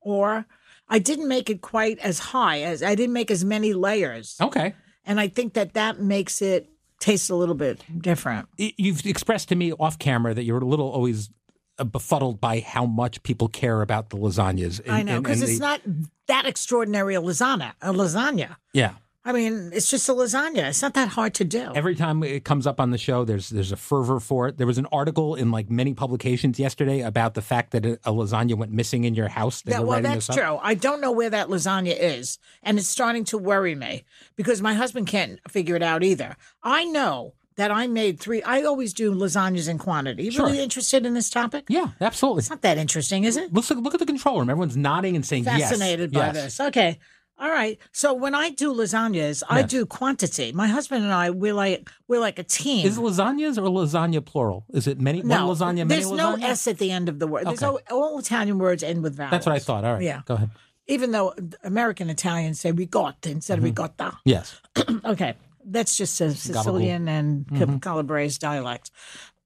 Or 0.00 0.46
I 0.88 0.98
didn't 0.98 1.28
make 1.28 1.48
it 1.50 1.60
quite 1.60 1.98
as 2.00 2.18
high 2.18 2.62
as 2.62 2.82
I 2.82 2.94
didn't 2.94 3.12
make 3.12 3.30
as 3.30 3.44
many 3.44 3.72
layers, 3.72 4.36
Okay. 4.40 4.74
and 5.04 5.20
I 5.20 5.28
think 5.28 5.54
that 5.54 5.74
that 5.74 6.00
makes 6.00 6.42
it 6.42 6.68
taste 6.98 7.30
a 7.30 7.34
little 7.34 7.54
bit 7.54 7.82
different. 8.00 8.48
You've 8.58 9.06
expressed 9.06 9.48
to 9.50 9.54
me 9.56 9.72
off 9.72 9.98
camera 9.98 10.34
that 10.34 10.44
you're 10.44 10.58
a 10.58 10.64
little 10.64 10.88
always 10.90 11.30
uh, 11.78 11.84
befuddled 11.84 12.40
by 12.40 12.60
how 12.60 12.84
much 12.84 13.22
people 13.22 13.48
care 13.48 13.80
about 13.80 14.10
the 14.10 14.16
lasagnas. 14.18 14.80
and- 14.80 14.90
I 14.92 15.02
know 15.02 15.20
because 15.22 15.40
it's 15.40 15.54
the- 15.54 15.58
not 15.60 15.80
that 16.26 16.44
extraordinary 16.44 17.14
a 17.14 17.20
lasagna. 17.22 17.72
A 17.80 17.92
lasagna. 17.92 18.56
Yeah. 18.74 18.94
I 19.22 19.32
mean, 19.32 19.70
it's 19.74 19.90
just 19.90 20.08
a 20.08 20.12
lasagna. 20.12 20.68
It's 20.70 20.80
not 20.80 20.94
that 20.94 21.08
hard 21.08 21.34
to 21.34 21.44
do. 21.44 21.72
Every 21.74 21.94
time 21.94 22.22
it 22.22 22.44
comes 22.44 22.66
up 22.66 22.80
on 22.80 22.90
the 22.90 22.96
show, 22.96 23.24
there's 23.24 23.50
there's 23.50 23.70
a 23.70 23.76
fervor 23.76 24.18
for 24.18 24.48
it. 24.48 24.56
There 24.56 24.66
was 24.66 24.78
an 24.78 24.86
article 24.90 25.34
in 25.34 25.50
like 25.50 25.68
many 25.70 25.92
publications 25.92 26.58
yesterday 26.58 27.00
about 27.00 27.34
the 27.34 27.42
fact 27.42 27.72
that 27.72 27.84
a, 27.84 27.92
a 28.04 28.12
lasagna 28.12 28.54
went 28.54 28.72
missing 28.72 29.04
in 29.04 29.14
your 29.14 29.28
house. 29.28 29.60
They 29.60 29.72
That- 29.72 29.86
well, 29.86 30.00
that's 30.00 30.26
true. 30.26 30.58
I 30.62 30.74
don't 30.74 31.02
know 31.02 31.12
where 31.12 31.30
that 31.30 31.48
lasagna 31.48 31.94
is, 31.98 32.38
and 32.62 32.78
it's 32.78 32.88
starting 32.88 33.24
to 33.24 33.36
worry 33.38 33.74
me 33.74 34.04
because 34.36 34.62
my 34.62 34.72
husband 34.72 35.06
can't 35.06 35.38
figure 35.50 35.76
it 35.76 35.82
out 35.82 36.02
either. 36.02 36.36
I 36.62 36.84
know 36.84 37.34
that 37.56 37.70
I 37.70 37.88
made 37.88 38.18
three. 38.18 38.42
I 38.42 38.62
always 38.62 38.94
do 38.94 39.14
lasagnas 39.14 39.68
in 39.68 39.76
quantity. 39.76 40.24
You 40.24 40.30
Sure. 40.30 40.46
really 40.46 40.62
interested 40.62 41.04
in 41.04 41.12
this 41.12 41.28
topic? 41.28 41.66
Yeah, 41.68 41.88
absolutely. 42.00 42.40
It's 42.40 42.48
not 42.50 42.62
that 42.62 42.78
interesting, 42.78 43.24
is 43.24 43.36
it? 43.36 43.52
Let's 43.52 43.68
look, 43.68 43.80
look 43.80 43.92
at 43.92 44.00
the 44.00 44.06
control 44.06 44.38
room. 44.38 44.48
Everyone's 44.48 44.78
nodding 44.78 45.14
and 45.14 45.26
saying 45.26 45.44
yes. 45.44 45.68
fascinated 45.68 46.10
by 46.10 46.26
yes. 46.26 46.34
this. 46.34 46.60
Okay. 46.60 46.98
All 47.40 47.48
right. 47.50 47.78
So 47.92 48.12
when 48.12 48.34
I 48.34 48.50
do 48.50 48.74
lasagnas, 48.74 49.42
I 49.48 49.60
Yes. 49.60 49.70
do 49.70 49.86
quantity. 49.86 50.52
My 50.52 50.68
husband 50.68 51.04
and 51.04 51.12
I, 51.12 51.30
we're 51.30 51.54
like 51.54 51.90
we're 52.06 52.20
like 52.20 52.38
a 52.38 52.42
team. 52.44 52.86
Is 52.86 52.98
lasagnas 52.98 53.56
or 53.56 53.62
lasagna 53.70 54.22
plural? 54.24 54.66
Is 54.74 54.86
it 54.86 55.00
many 55.00 55.22
no, 55.22 55.46
one 55.46 55.56
lasagna? 55.56 55.76
Many 55.88 55.88
there's 55.88 56.12
no? 56.12 56.34
S 56.34 56.68
at 56.68 56.78
the 56.78 56.90
end 56.90 57.08
of 57.08 57.18
the 57.18 57.26
word. 57.26 57.46
There's 57.46 57.62
Okay. 57.62 57.82
no, 57.90 57.96
all 57.96 58.18
Italian 58.18 58.58
words 58.58 58.82
end 58.82 59.02
with 59.02 59.16
vowels. 59.16 59.30
That's 59.30 59.46
what 59.46 59.54
I 59.54 59.58
thought. 59.58 59.84
All 59.84 59.94
right. 59.94 60.02
Yeah. 60.02 60.20
Go 60.26 60.34
ahead. 60.34 60.50
Even 60.86 61.12
though 61.12 61.32
American 61.64 62.10
Italians 62.10 62.60
say 62.60 62.72
ricotta 62.72 63.30
instead 63.30 63.58
Mm-hmm. 63.58 63.66
of 63.66 63.70
ricotta. 63.70 64.18
Yes. 64.24 64.60
Okay. 65.04 65.34
That's 65.64 65.96
just 65.96 66.20
a 66.20 66.30
Sicilian 66.32 67.06
and 67.08 67.46
Mm-hmm. 67.46 67.78
Calabrese 67.78 68.38
dialect. 68.38 68.90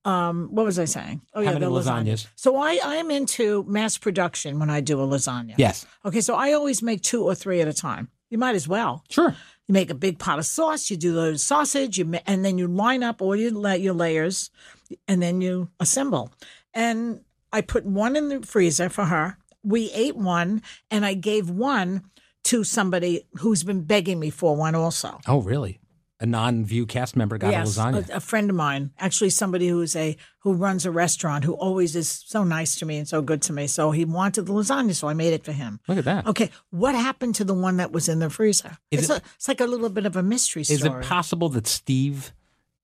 Um, 0.05 0.49
what 0.51 0.65
was 0.67 0.79
I 0.79 0.85
saying? 0.85 1.23
Oh 1.35 1.41
yeah, 1.41 1.53
the 1.53 1.67
lasagnas. 1.71 2.05
lasagnas? 2.05 2.27
So 2.35 2.57
I 2.57 2.79
I 2.85 2.97
am 2.97 3.11
into 3.11 3.65
mass 3.67 3.97
production 3.99 4.59
when 4.59 4.69
I 4.71 4.81
do 4.81 5.01
a 5.01 5.07
lasagna. 5.07 5.55
Yes. 5.57 5.87
Okay, 6.05 6.21
so 6.21 6.35
I 6.35 6.53
always 6.53 6.83
make 6.83 7.03
two 7.03 7.23
or 7.25 7.35
three 7.35 7.61
at 7.61 7.69
a 7.69 7.73
time. 7.73 8.09
You 8.31 8.39
might 8.39 8.55
as 8.55 8.69
well. 8.69 9.05
Sure. 9.09 9.35
You 9.67 9.73
make 9.73 9.89
a 9.91 9.95
big 9.95 10.19
pot 10.19 10.39
of 10.39 10.45
sauce. 10.45 10.91
You 10.91 10.97
do 10.99 11.13
the 11.13 11.39
sausage. 11.39 11.97
You 11.99 12.05
ma- 12.05 12.19
and 12.27 12.45
then 12.45 12.59
you 12.59 12.67
line 12.67 13.03
up 13.03 13.23
all 13.23 13.35
your 13.37 13.53
la- 13.53 13.73
your 13.73 13.95
layers, 13.95 14.51
and 15.09 15.23
then 15.23 15.41
you 15.41 15.71
assemble. 15.81 16.31
And 16.75 17.21
I 17.53 17.61
put 17.63 17.87
one 17.87 18.15
in 18.17 18.29
the 18.29 18.43
freezer 18.43 18.89
for 18.91 19.05
her. 19.07 19.39
We 19.63 19.91
ate 19.93 20.17
one, 20.17 20.61
and 20.91 21.07
I 21.07 21.15
gave 21.15 21.49
one 21.49 22.03
to 22.45 22.63
somebody 22.65 23.27
who's 23.39 23.65
been 23.65 23.85
begging 23.85 24.19
me 24.21 24.29
for 24.29 24.55
one 24.55 24.75
also. 24.75 25.19
Oh, 25.27 25.41
really? 25.41 25.81
A 26.25 26.27
non-View 26.27 26.87
cast 26.87 27.17
member 27.17 27.37
got 27.37 27.51
yes, 27.51 27.77
a 27.77 27.81
lasagna. 27.81 28.09
A, 28.09 28.17
a 28.17 28.21
friend 28.21 28.49
of 28.49 28.57
mine, 28.57 28.93
actually 28.99 29.29
somebody 29.29 29.69
who's 29.69 29.95
a 29.95 30.17
who 30.39 30.55
runs 30.55 30.87
a 30.87 30.91
restaurant, 30.91 31.45
who 31.45 31.53
always 31.53 31.95
is 31.95 32.09
so 32.09 32.45
nice 32.45 32.77
to 32.77 32.87
me 32.87 32.97
and 32.97 33.07
so 33.07 33.21
good 33.21 33.43
to 33.43 33.53
me. 33.53 33.67
So 33.67 33.91
he 33.91 34.07
wanted 34.07 34.47
the 34.47 34.55
lasagna, 34.55 34.95
so 34.95 35.07
I 35.07 35.13
made 35.13 35.35
it 35.35 35.45
for 35.45 35.53
him. 35.53 35.81
Look 35.87 35.99
at 35.99 36.07
that. 36.07 36.27
Okay, 36.27 36.51
what 36.71 36.95
happened 36.95 37.35
to 37.35 37.45
the 37.45 37.53
one 37.53 37.77
that 37.77 37.93
was 37.93 38.09
in 38.09 38.21
the 38.21 38.31
freezer? 38.31 38.79
Is 38.91 39.01
it's, 39.01 39.11
a, 39.11 39.23
it's 39.35 39.49
like 39.49 39.61
a 39.61 39.67
little 39.67 39.91
bit 39.91 40.07
of 40.07 40.17
a 40.17 40.23
mystery 40.23 40.63
Is 40.63 40.81
story. 40.81 41.03
it 41.03 41.07
possible 41.07 41.51
that 41.51 41.67
Steve 41.67 42.33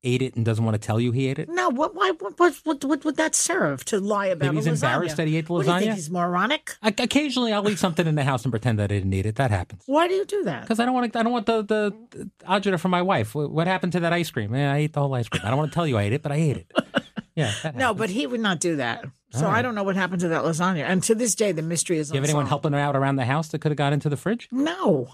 ate 0.03 0.23
it 0.23 0.35
and 0.35 0.45
doesn't 0.45 0.65
want 0.65 0.75
to 0.75 0.79
tell 0.79 0.99
you 1.01 1.13
he 1.13 1.29
ate 1.29 1.39
it? 1.39 1.49
no, 1.49 1.69
what, 1.69 1.95
why, 1.95 2.13
what, 2.19 2.55
what, 2.65 2.85
what, 2.85 3.05
would 3.05 3.17
that 3.17 3.35
serve 3.35 3.85
to 3.87 4.01
lie 4.01 4.27
about? 4.27 4.47
Maybe 4.47 4.57
he's 4.57 4.67
lasagna? 4.67 4.73
embarrassed 4.73 5.17
that 5.17 5.29
he 5.29 5.37
ate 5.37 5.47
the 5.47 5.53
What 5.53 5.67
do 5.67 5.73
you 5.73 5.79
think 5.79 5.93
lasagna? 5.93 5.95
he's 5.95 6.11
moronic? 6.11 6.77
I, 6.83 6.89
occasionally, 6.89 7.53
I'll 7.53 7.69
eat 7.69 7.79
something 7.79 8.07
in 8.07 8.15
the 8.15 8.25
house 8.25 8.45
and 8.45 8.53
pretend 8.53 8.79
that 8.79 8.85
I 8.85 8.87
didn't 8.87 9.13
eat 9.13 9.27
it. 9.27 9.37
That 9.37 9.51
happens 9.51 9.83
Why 9.87 10.09
do 10.09 10.15
you 10.15 10.25
do 10.25 10.45
that? 10.45 10.63
because 10.63 10.81
I 10.81 10.85
don't 10.85 10.95
want 10.95 11.13
to. 11.13 11.19
I 11.19 11.23
don't 11.23 11.33
want 11.33 11.47
the 11.47 11.63
the, 11.63 11.97
the 12.11 12.31
agita 12.47 12.79
for 12.79 12.89
my 12.89 13.03
wife. 13.03 13.35
What, 13.35 13.67
happened 13.67 13.93
to 13.93 14.01
that 14.01 14.13
ice 14.13 14.31
cream? 14.31 14.55
Yeah, 14.55 14.73
I 14.73 14.79
ate 14.79 14.93
the 14.93 15.01
whole 15.01 15.15
ice 15.15 15.29
cream. 15.29 15.43
I 15.45 15.49
don't 15.49 15.59
want 15.59 15.71
to 15.71 15.75
tell 15.75 15.87
you 15.87 15.97
I 15.99 16.03
ate 16.05 16.13
it, 16.13 16.23
but 16.23 16.33
I 16.33 16.37
ate 16.37 16.57
it. 16.57 16.73
Yeah. 17.37 17.53
No, 17.75 17.95
but 17.95 18.11
he 18.11 18.27
would 18.27 18.41
not 18.41 18.61
do 18.61 18.77
that. 18.77 19.05
So 19.31 19.47
right. 19.47 19.59
I 19.59 19.63
don't 19.63 19.75
know 19.75 19.85
what 19.85 19.97
happened 19.97 20.21
to 20.23 20.29
that 20.29 20.43
lasagna. 20.43 20.83
And 20.83 21.03
to 21.05 21.15
this 21.15 21.35
day, 21.35 21.53
the 21.53 21.63
mystery 21.63 21.99
is 21.99 22.09
Do 22.09 22.17
you 22.17 22.21
have 22.21 22.29
anyone 22.29 22.47
helping 22.47 22.73
her 22.73 22.79
out 22.79 22.97
around 22.97 23.17
the 23.17 23.25
house 23.25 23.49
that 23.49 23.61
could 23.61 23.71
have 23.71 23.79
got 23.79 23.93
into 23.93 24.09
the 24.09 24.17
fridge? 24.17 24.49
No. 24.51 25.09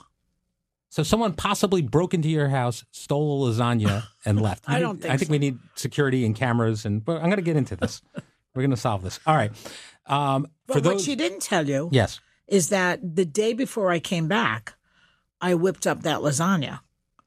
So 0.96 1.02
someone 1.02 1.34
possibly 1.34 1.82
broke 1.82 2.14
into 2.14 2.30
your 2.30 2.48
house, 2.48 2.82
stole 2.90 3.46
a 3.46 3.50
lasagna, 3.52 4.04
and 4.24 4.40
left. 4.40 4.64
I 4.66 4.80
don't 4.80 4.98
think 4.98 5.12
I 5.12 5.18
think 5.18 5.26
so. 5.28 5.32
we 5.32 5.38
need 5.38 5.58
security 5.74 6.24
and 6.24 6.34
cameras, 6.34 6.86
and 6.86 7.04
but 7.04 7.16
I'm 7.18 7.24
going 7.24 7.36
to 7.36 7.42
get 7.42 7.54
into 7.54 7.76
this. 7.76 8.00
We're 8.54 8.62
going 8.62 8.70
to 8.70 8.78
solve 8.78 9.02
this. 9.02 9.20
All 9.26 9.36
right. 9.36 9.52
Um, 10.06 10.46
But 10.66 10.82
for 10.82 10.92
what 10.92 11.00
she 11.02 11.14
didn't 11.14 11.42
tell 11.42 11.68
you 11.68 11.90
yes. 11.92 12.18
is 12.46 12.70
that 12.70 13.00
the 13.14 13.26
day 13.26 13.52
before 13.52 13.90
I 13.90 13.98
came 13.98 14.26
back, 14.26 14.72
I 15.38 15.52
whipped 15.52 15.86
up 15.86 16.00
that 16.04 16.20
lasagna 16.20 16.80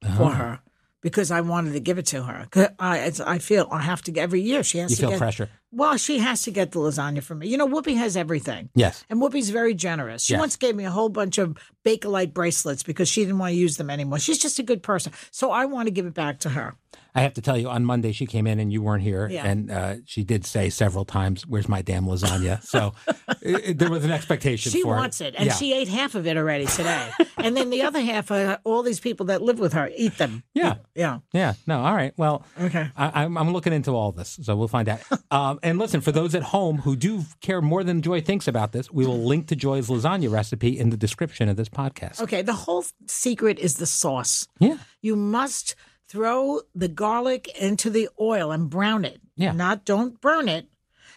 Uh-huh. 0.04 0.18
for 0.18 0.32
her 0.32 0.60
because 1.02 1.32
I 1.32 1.42
wanted 1.42 1.74
to 1.74 1.80
give 1.80 1.98
it 1.98 2.06
to 2.08 2.24
her. 2.24 2.48
I, 2.80 3.12
I 3.26 3.38
feel 3.40 3.68
I 3.72 3.82
have 3.82 4.02
to 4.04 4.18
every 4.18 4.42
year. 4.42 4.64
She 4.64 4.80
has 4.80 4.92
You 4.92 4.96
to 4.98 5.02
feel 5.02 5.10
get 5.12 5.18
pressure. 5.20 5.50
Well, 5.72 5.98
she 5.98 6.18
has 6.20 6.42
to 6.44 6.52
get 6.52 6.72
the 6.72 6.80
lasagna 6.80 7.22
from 7.22 7.40
me. 7.40 7.48
You 7.48 7.58
know, 7.58 7.68
Whoopi 7.68 7.96
has 7.98 8.18
everything. 8.18 8.70
Yes. 8.76 9.06
And 9.10 9.22
Whoopi's 9.22 9.50
very 9.52 9.74
generous. 9.76 10.24
She 10.24 10.34
Yes. 10.34 10.40
once 10.40 10.56
gave 10.56 10.76
me 10.76 10.84
a 10.86 10.90
whole 10.92 11.10
bunch 11.10 11.38
of 11.38 11.58
Bakelite 11.86 12.34
bracelets 12.34 12.82
because 12.84 13.08
she 13.08 13.22
didn't 13.22 13.38
want 13.38 13.52
to 13.52 13.58
use 13.58 13.78
them 13.78 13.90
anymore. 13.90 14.20
She's 14.20 14.40
just 14.40 14.58
a 14.60 14.64
good 14.64 14.82
person. 14.82 15.14
So 15.32 15.52
I 15.52 15.66
want 15.66 15.88
to 15.88 15.92
give 15.92 16.06
it 16.08 16.14
back 16.16 16.40
to 16.40 16.50
her. 16.50 16.76
I 17.20 17.24
have 17.24 17.34
to 17.36 17.42
tell 17.42 17.58
you, 17.58 17.68
on 17.70 17.84
Monday 17.86 18.12
she 18.14 18.26
came 18.26 18.48
in 18.48 18.60
and 18.60 18.72
you 18.72 18.82
weren't 18.82 19.04
here, 19.04 19.28
Yeah. 19.30 19.46
and 19.46 19.70
uh, 19.70 19.96
she 20.06 20.24
did 20.24 20.46
say 20.46 20.70
several 20.70 21.06
times, 21.06 21.46
"Where's 21.46 21.68
my 21.68 21.82
damn 21.82 22.06
lasagna?" 22.06 22.64
So 22.70 22.94
it, 23.42 23.70
it- 23.70 23.78
there 23.80 23.90
was 23.90 24.06
an 24.06 24.12
expectation. 24.12 24.72
She 24.72 24.82
for 24.84 24.96
wants 24.96 25.20
it. 25.22 25.36
And 25.38 25.48
yeah. 25.48 25.54
she 25.54 25.74
ate 25.74 25.88
half 25.90 26.16
of 26.16 26.26
it 26.28 26.38
already 26.38 26.66
today. 26.66 27.10
and 27.38 27.56
then 27.58 27.70
the 27.70 27.82
other 27.82 28.00
half, 28.00 28.32
uh, 28.32 28.58
all 28.64 28.84
these 28.84 29.00
people 29.00 29.26
that 29.28 29.42
live 29.42 29.60
with 29.60 29.74
her 29.74 29.90
eat 29.96 30.18
them. 30.18 30.44
Yeah. 30.54 30.76
Yeah. 30.96 31.20
Yeah. 31.34 31.54
No. 31.68 31.82
All 31.82 31.94
right. 31.94 32.14
Well. 32.18 32.46
Okay. 32.60 32.90
I, 32.96 33.24
I'm, 33.24 33.38
I'm 33.38 33.52
looking 33.54 33.74
into 33.74 33.92
all 33.92 34.12
this, 34.12 34.40
so 34.42 34.56
we'll 34.56 34.68
find 34.68 34.88
out. 34.90 35.00
Um, 35.32 35.60
and 35.62 35.78
listen, 35.78 36.02
for 36.02 36.12
those 36.12 36.34
at 36.34 36.42
home 36.42 36.78
who 36.80 36.96
do 36.96 37.22
care 37.40 37.62
more 37.62 37.84
than 37.84 38.02
Joy 38.02 38.20
thinks 38.20 38.48
about 38.48 38.72
this, 38.72 38.92
we 38.92 39.06
will 39.06 39.20
link 39.20 39.46
to 39.50 39.56
Joy's 39.56 39.88
lasagna 39.88 40.32
recipe 40.32 40.80
in 40.80 40.90
the 40.90 40.98
description 40.98 41.50
of 41.50 41.56
this 41.56 41.70
podcast. 41.70 42.20
Okay. 42.22 42.42
The 42.42 42.54
whole 42.54 42.84
secret 43.06 43.60
is 43.60 43.76
the 43.76 43.86
sauce. 43.86 44.48
Yeah. 44.60 44.78
You 45.04 45.16
must 45.16 45.76
throw 46.10 46.62
the 46.74 46.88
garlic 46.88 47.48
into 47.60 47.90
the 47.90 48.10
oil 48.20 48.52
and 48.52 48.70
brown 48.70 49.06
it. 49.06 49.22
Yeah. 49.36 49.52
Not 49.52 49.86
don't 49.86 50.20
burn 50.20 50.50
it. 50.50 50.68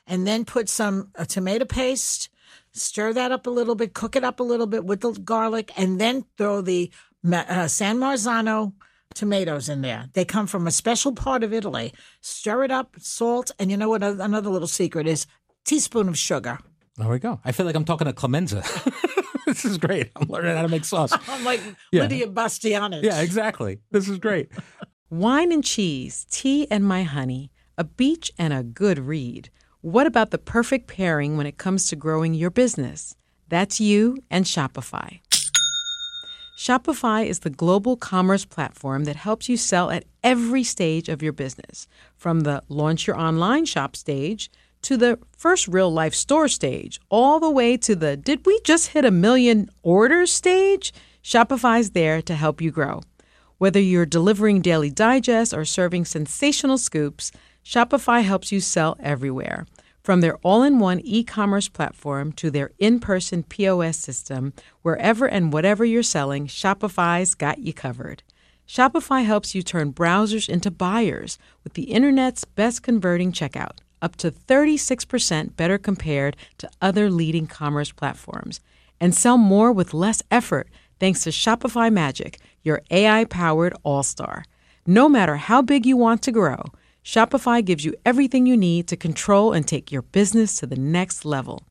And 0.06 0.26
then 0.26 0.44
put 0.44 0.68
some 0.68 1.10
uh, 1.16 1.24
tomato 1.24 1.64
paste, 1.64 2.28
stir 2.72 3.12
that 3.12 3.32
up 3.32 3.46
a 3.46 3.50
little 3.50 3.74
bit, 3.74 3.94
cook 3.94 4.16
it 4.16 4.24
up 4.24 4.40
a 4.40 4.44
little 4.44 4.66
bit 4.66 4.84
with 4.84 5.00
the 5.00 5.12
garlic, 5.12 5.72
and 5.76 6.00
then 6.00 6.24
throw 6.36 6.60
the 6.60 6.90
uh, 7.32 7.68
San 7.68 7.98
Marzano 7.98 8.72
tomatoes 9.14 9.68
in 9.68 9.82
there. 9.82 10.08
They 10.12 10.24
come 10.24 10.46
from 10.46 10.66
a 10.66 10.72
special 10.72 11.12
part 11.12 11.44
of 11.44 11.52
Italy. 11.52 11.92
Stir 12.20 12.64
it 12.64 12.70
up, 12.70 12.96
salt, 12.98 13.52
and 13.58 13.70
you 13.70 13.76
know 13.76 13.88
what? 13.88 14.02
Another 14.02 14.24
another 14.24 14.50
little 14.50 14.68
secret 14.68 15.06
is 15.06 15.26
teaspoon 15.64 16.08
of 16.08 16.18
sugar. 16.18 16.58
There 16.96 17.08
we 17.08 17.18
go. 17.18 17.40
I 17.44 17.52
feel 17.52 17.64
like 17.64 17.76
I'm 17.76 17.84
talking 17.84 18.06
to 18.06 18.12
Clemenza. 18.12 18.64
this 19.46 19.64
is 19.64 19.78
great. 19.78 20.10
I'm 20.16 20.28
learning 20.28 20.56
how 20.56 20.62
to 20.62 20.68
make 20.68 20.84
sauce. 20.84 21.12
I'm 21.28 21.44
like 21.44 21.60
Yeah. 21.90 22.02
Lidia 22.02 22.26
Bastianich. 22.28 23.02
Yeah, 23.02 23.20
exactly. 23.20 23.78
This 23.90 24.08
is 24.08 24.18
great. 24.18 24.50
Wine 25.10 25.52
and 25.52 25.62
cheese, 25.64 26.26
tea 26.30 26.66
and 26.70 26.84
my 26.84 27.02
honey, 27.02 27.50
a 27.76 27.84
beach 27.84 28.30
and 28.38 28.52
a 28.52 28.62
good 28.62 28.98
read. 28.98 29.50
What 29.82 30.06
about 30.06 30.30
the 30.30 30.38
perfect 30.38 30.86
pairing 30.86 31.36
when 31.36 31.46
it 31.46 31.58
comes 31.58 31.88
to 31.88 31.96
growing 31.96 32.34
your 32.34 32.50
business? 32.50 33.16
That's 33.48 33.80
you 33.80 34.16
and 34.30 34.44
Shopify. 34.46 35.20
Shopify 36.56 37.26
is 37.26 37.40
the 37.40 37.50
global 37.50 37.96
commerce 37.96 38.44
platform 38.44 39.04
that 39.04 39.16
helps 39.16 39.48
you 39.48 39.56
sell 39.56 39.90
at 39.90 40.04
every 40.22 40.62
stage 40.62 41.08
of 41.08 41.22
your 41.22 41.32
business, 41.32 41.88
from 42.16 42.40
the 42.40 42.62
launch 42.68 43.06
your 43.06 43.18
online 43.18 43.64
shop 43.64 43.96
stage 43.96 44.50
to 44.82 44.96
the 44.96 45.18
first 45.36 45.68
real 45.68 45.92
life 45.92 46.14
store 46.14 46.48
stage, 46.48 47.00
all 47.08 47.40
the 47.40 47.50
way 47.50 47.76
to 47.78 47.94
the 47.94 48.16
did 48.16 48.44
we 48.46 48.60
just 48.64 48.88
hit 48.88 49.04
a 49.04 49.10
million 49.10 49.68
orders 49.82 50.32
stage? 50.32 50.92
Shopify's 51.22 51.90
there 51.90 52.20
to 52.22 52.34
help 52.34 52.60
you 52.60 52.70
grow. 52.70 53.00
Whether 53.58 53.80
you're 53.80 54.06
delivering 54.06 54.60
daily 54.60 54.90
digests 54.90 55.54
or 55.54 55.64
serving 55.64 56.04
sensational 56.04 56.78
scoops, 56.78 57.30
Shopify 57.64 58.22
helps 58.24 58.50
you 58.50 58.60
sell 58.60 58.96
everywhere. 59.00 59.66
From 60.02 60.20
their 60.20 60.36
all 60.38 60.64
in 60.64 60.80
one 60.80 61.00
e 61.04 61.22
commerce 61.22 61.68
platform 61.68 62.32
to 62.32 62.50
their 62.50 62.72
in 62.80 62.98
person 62.98 63.44
POS 63.44 63.96
system, 63.96 64.52
wherever 64.82 65.26
and 65.26 65.52
whatever 65.52 65.84
you're 65.84 66.02
selling, 66.02 66.48
Shopify's 66.48 67.34
got 67.34 67.58
you 67.58 67.72
covered. 67.72 68.24
Shopify 68.66 69.24
helps 69.24 69.54
you 69.54 69.62
turn 69.62 69.92
browsers 69.92 70.48
into 70.48 70.70
buyers 70.70 71.38
with 71.62 71.74
the 71.74 71.84
internet's 71.84 72.44
best 72.44 72.82
converting 72.82 73.30
checkout, 73.30 73.78
up 74.02 74.16
to 74.16 74.30
36% 74.30 75.56
better 75.56 75.78
compared 75.78 76.36
to 76.58 76.68
other 76.82 77.08
leading 77.08 77.46
commerce 77.46 77.92
platforms, 77.92 78.60
and 79.00 79.14
sell 79.14 79.38
more 79.38 79.72
with 79.72 79.94
less 79.94 80.22
effort 80.30 80.68
thanks 81.00 81.24
to 81.24 81.30
Shopify 81.30 81.90
Magic, 81.90 82.38
your 82.62 82.82
AI 82.90 83.24
powered 83.24 83.74
all 83.82 84.02
star. 84.02 84.44
No 84.86 85.08
matter 85.08 85.36
how 85.36 85.62
big 85.62 85.86
you 85.86 85.96
want 85.96 86.22
to 86.22 86.32
grow, 86.32 86.62
Shopify 87.04 87.64
gives 87.64 87.84
you 87.84 87.94
everything 88.04 88.46
you 88.46 88.56
need 88.56 88.86
to 88.88 88.96
control 88.96 89.52
and 89.52 89.66
take 89.66 89.90
your 89.90 90.02
business 90.02 90.56
to 90.56 90.66
the 90.66 90.76
next 90.76 91.24
level. 91.24 91.62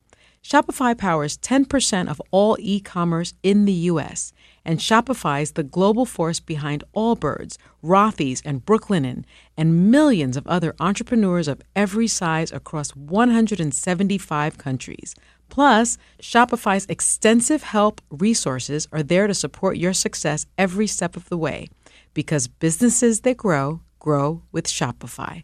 Shopify 0.42 0.96
powers 0.96 1.38
10% 1.38 2.08
of 2.08 2.20
all 2.30 2.56
e 2.58 2.80
commerce 2.80 3.32
in 3.42 3.64
the 3.64 3.72
US, 3.72 4.32
and 4.64 4.78
Shopify 4.78 5.42
is 5.42 5.52
the 5.52 5.62
global 5.62 6.06
force 6.06 6.40
behind 6.40 6.84
Allbirds, 6.94 7.56
Rothy's, 7.82 8.42
and 8.44 8.64
Brooklinen, 8.64 9.24
and 9.56 9.90
millions 9.90 10.36
of 10.36 10.46
other 10.46 10.74
entrepreneurs 10.78 11.48
of 11.48 11.62
every 11.74 12.06
size 12.06 12.52
across 12.52 12.94
175 12.96 14.58
countries. 14.58 15.14
Plus, 15.48 15.98
Shopify's 16.20 16.86
extensive 16.88 17.62
help 17.62 18.00
resources 18.10 18.88
are 18.92 19.02
there 19.02 19.26
to 19.26 19.34
support 19.34 19.76
your 19.76 19.92
success 19.92 20.46
every 20.56 20.86
step 20.86 21.16
of 21.16 21.28
the 21.28 21.36
way 21.36 21.68
because 22.14 22.48
businesses 22.48 23.20
that 23.20 23.36
grow, 23.36 23.80
grow 23.98 24.42
with 24.50 24.66
Shopify. 24.66 25.42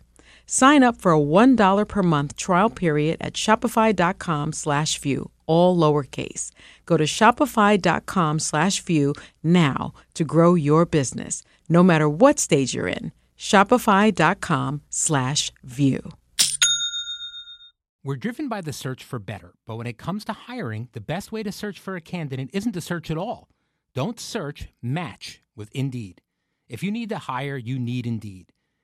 Sign 0.50 0.82
up 0.82 0.96
for 0.96 1.12
a 1.12 1.20
$1 1.20 1.86
per 1.86 2.02
month 2.02 2.34
trial 2.34 2.70
period 2.70 3.18
at 3.20 3.34
shopify.com 3.34 4.54
slash 4.54 4.98
view, 4.98 5.30
all 5.44 5.76
lowercase. 5.76 6.52
Go 6.86 6.96
to 6.96 7.04
shopify.com 7.04 8.38
slash 8.38 8.80
view 8.80 9.12
now 9.44 9.92
to 10.14 10.24
grow 10.24 10.54
your 10.54 10.86
business, 10.86 11.42
no 11.68 11.82
matter 11.82 12.08
what 12.08 12.38
stage 12.38 12.72
you're 12.72 12.88
in. 12.88 13.12
Shopify.com 13.38 14.80
slash 14.88 15.52
view. 15.62 16.00
We're 18.02 18.16
driven 18.16 18.48
by 18.48 18.62
the 18.62 18.72
search 18.72 19.04
for 19.04 19.18
better, 19.18 19.52
but 19.66 19.76
when 19.76 19.86
it 19.86 19.98
comes 19.98 20.24
to 20.24 20.32
hiring, 20.32 20.88
the 20.92 21.00
best 21.02 21.30
way 21.30 21.42
to 21.42 21.52
search 21.52 21.78
for 21.78 21.94
a 21.94 22.00
candidate 22.00 22.48
isn't 22.54 22.72
to 22.72 22.80
search 22.80 23.10
at 23.10 23.18
all. 23.18 23.48
Don't 23.94 24.18
search, 24.18 24.68
match 24.80 25.42
with 25.54 25.68
Indeed. 25.74 26.22
If 26.70 26.82
you 26.82 26.90
need 26.90 27.10
to 27.10 27.18
hire, 27.18 27.58
you 27.58 27.78
need 27.78 28.06
Indeed. 28.06 28.50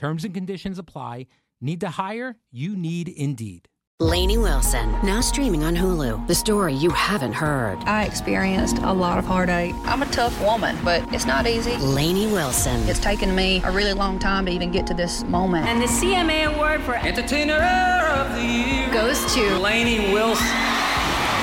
Terms 0.00 0.24
and 0.24 0.32
conditions 0.32 0.78
apply. 0.78 1.26
Need 1.60 1.82
to 1.82 1.90
hire? 1.90 2.36
You 2.50 2.74
need 2.74 3.06
Indeed. 3.06 3.68
Lainey 4.00 4.38
Wilson, 4.38 4.92
now 5.04 5.20
streaming 5.20 5.62
on 5.62 5.76
Hulu. 5.76 6.26
The 6.26 6.34
story 6.34 6.72
you 6.72 6.88
haven't 6.88 7.34
heard. 7.34 7.76
I 7.80 8.04
experienced 8.04 8.78
a 8.78 8.90
lot 8.94 9.18
of 9.18 9.26
heartache. 9.26 9.74
I'm 9.84 10.00
a 10.00 10.06
tough 10.06 10.40
woman, 10.42 10.78
but 10.82 11.04
it's 11.12 11.26
not 11.26 11.46
easy. 11.46 11.76
Lainey 11.76 12.28
Wilson. 12.28 12.80
It's 12.88 12.98
taken 12.98 13.34
me 13.34 13.60
a 13.62 13.70
really 13.70 13.92
long 13.92 14.18
time 14.18 14.46
to 14.46 14.52
even 14.52 14.72
get 14.72 14.86
to 14.86 14.94
this 14.94 15.22
moment. 15.24 15.66
And 15.66 15.82
the 15.82 15.86
CMA 15.86 16.54
award 16.54 16.80
for 16.80 16.94
Entertainer 16.94 17.58
of 17.60 18.34
the 18.36 18.42
Year 18.42 18.90
goes 18.94 19.34
to 19.34 19.58
Lainey 19.58 20.14
Wilson. 20.14 20.79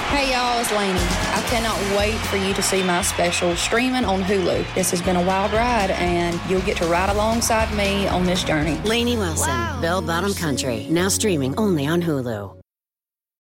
Hey 0.09 0.31
y'all, 0.31 0.59
it's 0.59 0.71
Lainey. 0.71 0.97
I 0.99 1.43
cannot 1.49 1.77
wait 1.97 2.15
for 2.15 2.37
you 2.37 2.53
to 2.53 2.61
see 2.61 2.81
my 2.81 3.01
special 3.01 3.55
streaming 3.57 4.05
on 4.05 4.23
Hulu. 4.23 4.73
This 4.73 4.89
has 4.91 5.01
been 5.01 5.17
a 5.17 5.21
wild 5.21 5.51
ride, 5.51 5.91
and 5.91 6.39
you'll 6.49 6.61
get 6.61 6.77
to 6.77 6.85
ride 6.85 7.09
alongside 7.09 7.75
me 7.75 8.07
on 8.07 8.25
this 8.25 8.43
journey. 8.43 8.77
Lainey 8.85 9.17
Wilson, 9.17 9.81
Bell 9.81 10.01
Bottom 10.01 10.33
Country, 10.33 10.87
now 10.89 11.09
streaming 11.09 11.55
only 11.59 11.85
on 11.85 12.01
Hulu. 12.01 12.57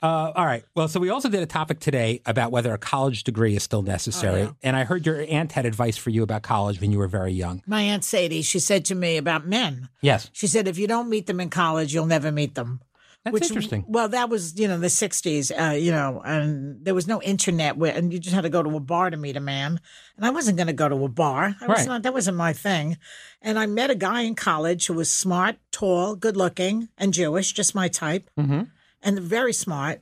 Uh, 0.01 0.31
all 0.35 0.45
right. 0.45 0.63
Well, 0.75 0.87
so 0.87 0.99
we 0.99 1.09
also 1.09 1.29
did 1.29 1.41
a 1.41 1.45
topic 1.45 1.79
today 1.79 2.21
about 2.25 2.51
whether 2.51 2.73
a 2.73 2.77
college 2.77 3.23
degree 3.23 3.55
is 3.55 3.63
still 3.63 3.81
necessary. 3.81 4.41
Oh, 4.41 4.45
yeah. 4.45 4.51
And 4.63 4.75
I 4.75 4.83
heard 4.83 5.05
your 5.05 5.21
aunt 5.21 5.51
had 5.51 5.65
advice 5.65 5.97
for 5.97 6.09
you 6.09 6.23
about 6.23 6.41
college 6.41 6.81
when 6.81 6.91
you 6.91 6.97
were 6.97 7.07
very 7.07 7.31
young. 7.31 7.61
My 7.65 7.81
Aunt 7.81 8.03
Sadie, 8.03 8.41
she 8.41 8.59
said 8.59 8.85
to 8.85 8.95
me 8.95 9.17
about 9.17 9.47
men. 9.47 9.89
Yes. 10.01 10.29
She 10.33 10.47
said, 10.47 10.67
if 10.67 10.77
you 10.77 10.87
don't 10.87 11.09
meet 11.09 11.27
them 11.27 11.39
in 11.39 11.49
college, 11.49 11.93
you'll 11.93 12.05
never 12.05 12.31
meet 12.31 12.55
them. 12.55 12.81
That's 13.25 13.49
interesting. 13.49 13.83
Well, 13.87 14.07
that 14.09 14.29
was, 14.29 14.57
you 14.59 14.67
know, 14.67 14.77
the 14.77 14.87
60s, 14.87 15.51
uh, 15.51 15.73
you 15.73 15.91
know, 15.91 16.21
and 16.23 16.85
there 16.85 16.93
was 16.93 17.07
no 17.07 17.21
internet 17.23 17.75
where, 17.75 17.91
and 17.93 18.13
you 18.13 18.19
just 18.19 18.35
had 18.35 18.41
to 18.43 18.49
go 18.49 18.61
to 18.61 18.69
a 18.77 18.79
bar 18.79 19.09
to 19.09 19.17
meet 19.17 19.35
a 19.35 19.39
man. 19.39 19.79
And 20.15 20.25
I 20.25 20.29
wasn't 20.29 20.57
going 20.57 20.67
to 20.67 20.73
go 20.73 20.87
to 20.87 21.03
a 21.03 21.09
bar. 21.09 21.55
I 21.59 21.67
was 21.67 21.79
Right. 21.79 21.87
not, 21.87 22.03
that 22.03 22.13
wasn't 22.13 22.37
my 22.37 22.53
thing. 22.53 22.97
And 23.41 23.57
I 23.57 23.65
met 23.65 23.89
a 23.89 23.95
guy 23.95 24.21
in 24.21 24.35
college 24.35 24.85
who 24.85 24.93
was 24.93 25.09
smart, 25.09 25.55
tall, 25.71 26.15
good 26.15 26.37
looking, 26.37 26.89
and 26.97 27.13
Jewish, 27.13 27.51
just 27.53 27.73
my 27.75 27.87
type, 27.87 28.29
hmm 28.37 28.61
and 29.01 29.19
very 29.19 29.53
smart. 29.53 30.01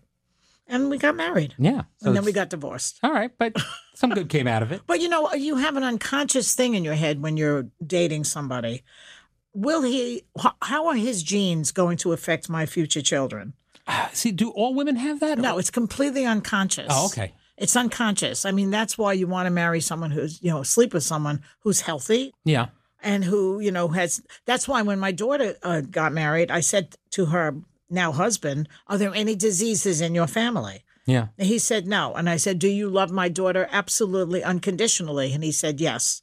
And 0.66 0.90
we 0.90 0.98
got 0.98 1.16
married. 1.18 1.56
Yeah. 1.58 1.82
So 1.98 2.08
and 2.08 2.16
then 2.16 2.24
we 2.24 2.32
got 2.32 2.50
divorced. 2.50 3.00
All 3.04 3.12
right. 3.12 3.32
But 3.38 3.56
some 3.96 4.12
good 4.12 4.30
came 4.30 4.48
out 4.48 4.64
of 4.64 4.72
it. 4.72 4.82
But 4.88 5.02
you 5.02 5.10
know, 5.10 5.34
you 5.34 5.58
have 5.58 5.76
an 5.76 5.84
unconscious 5.84 6.56
thing 6.56 6.74
in 6.76 6.84
your 6.86 6.94
head 6.96 7.22
when 7.22 7.36
you're 7.36 7.68
dating 7.86 8.24
somebody. 8.24 8.84
Will 9.54 9.84
he, 9.84 10.24
how 10.62 10.88
are 10.88 10.96
his 10.96 11.22
genes 11.24 11.72
going 11.72 11.98
to 11.98 12.12
affect 12.12 12.50
my 12.50 12.66
future 12.66 13.02
children? 13.02 13.54
See, 14.14 14.32
do 14.32 14.50
all 14.50 14.74
women 14.74 14.96
have 14.96 15.20
that? 15.20 15.38
No, 15.38 15.58
it's 15.58 15.70
completely 15.70 16.26
unconscious. 16.26 16.88
Oh, 16.90 17.06
okay. 17.08 17.34
It's 17.58 17.76
unconscious. 17.76 18.46
I 18.46 18.52
mean, 18.52 18.72
that's 18.72 18.98
why 18.98 19.14
you 19.14 19.28
want 19.28 19.46
to 19.46 19.52
marry 19.52 19.80
someone 19.80 20.10
who's, 20.12 20.42
you 20.42 20.50
know, 20.50 20.64
sleep 20.64 20.94
with 20.94 21.04
someone 21.04 21.44
who's 21.60 21.82
healthy 21.82 22.34
Yeah. 22.46 22.68
and 23.02 23.24
who, 23.26 23.60
you 23.60 23.72
know, 23.72 23.90
has. 23.90 24.22
That's 24.46 24.68
why 24.68 24.82
when 24.82 25.00
my 25.00 25.12
daughter 25.12 25.56
uh, 25.62 25.82
got 25.82 26.14
married, 26.14 26.50
I 26.50 26.62
said 26.62 26.96
to 27.12 27.26
her 27.28 27.56
now 27.90 28.12
husband, 28.12 28.70
Are 28.88 28.98
there 28.98 29.14
any 29.14 29.36
diseases 29.36 30.02
in 30.02 30.16
your 30.16 30.28
family? 30.28 30.84
Yeah. 31.06 31.28
And 31.38 31.48
he 31.48 31.60
said 31.60 31.86
no. 31.86 32.14
And 32.16 32.28
I 32.30 32.38
said, 32.38 32.58
Do 32.58 32.70
you 32.70 32.90
love 32.90 33.12
my 33.12 33.30
daughter 33.30 33.68
absolutely 33.72 34.44
unconditionally? 34.44 35.34
And 35.34 35.44
he 35.44 35.52
said 35.52 35.80
yes. 35.80 36.22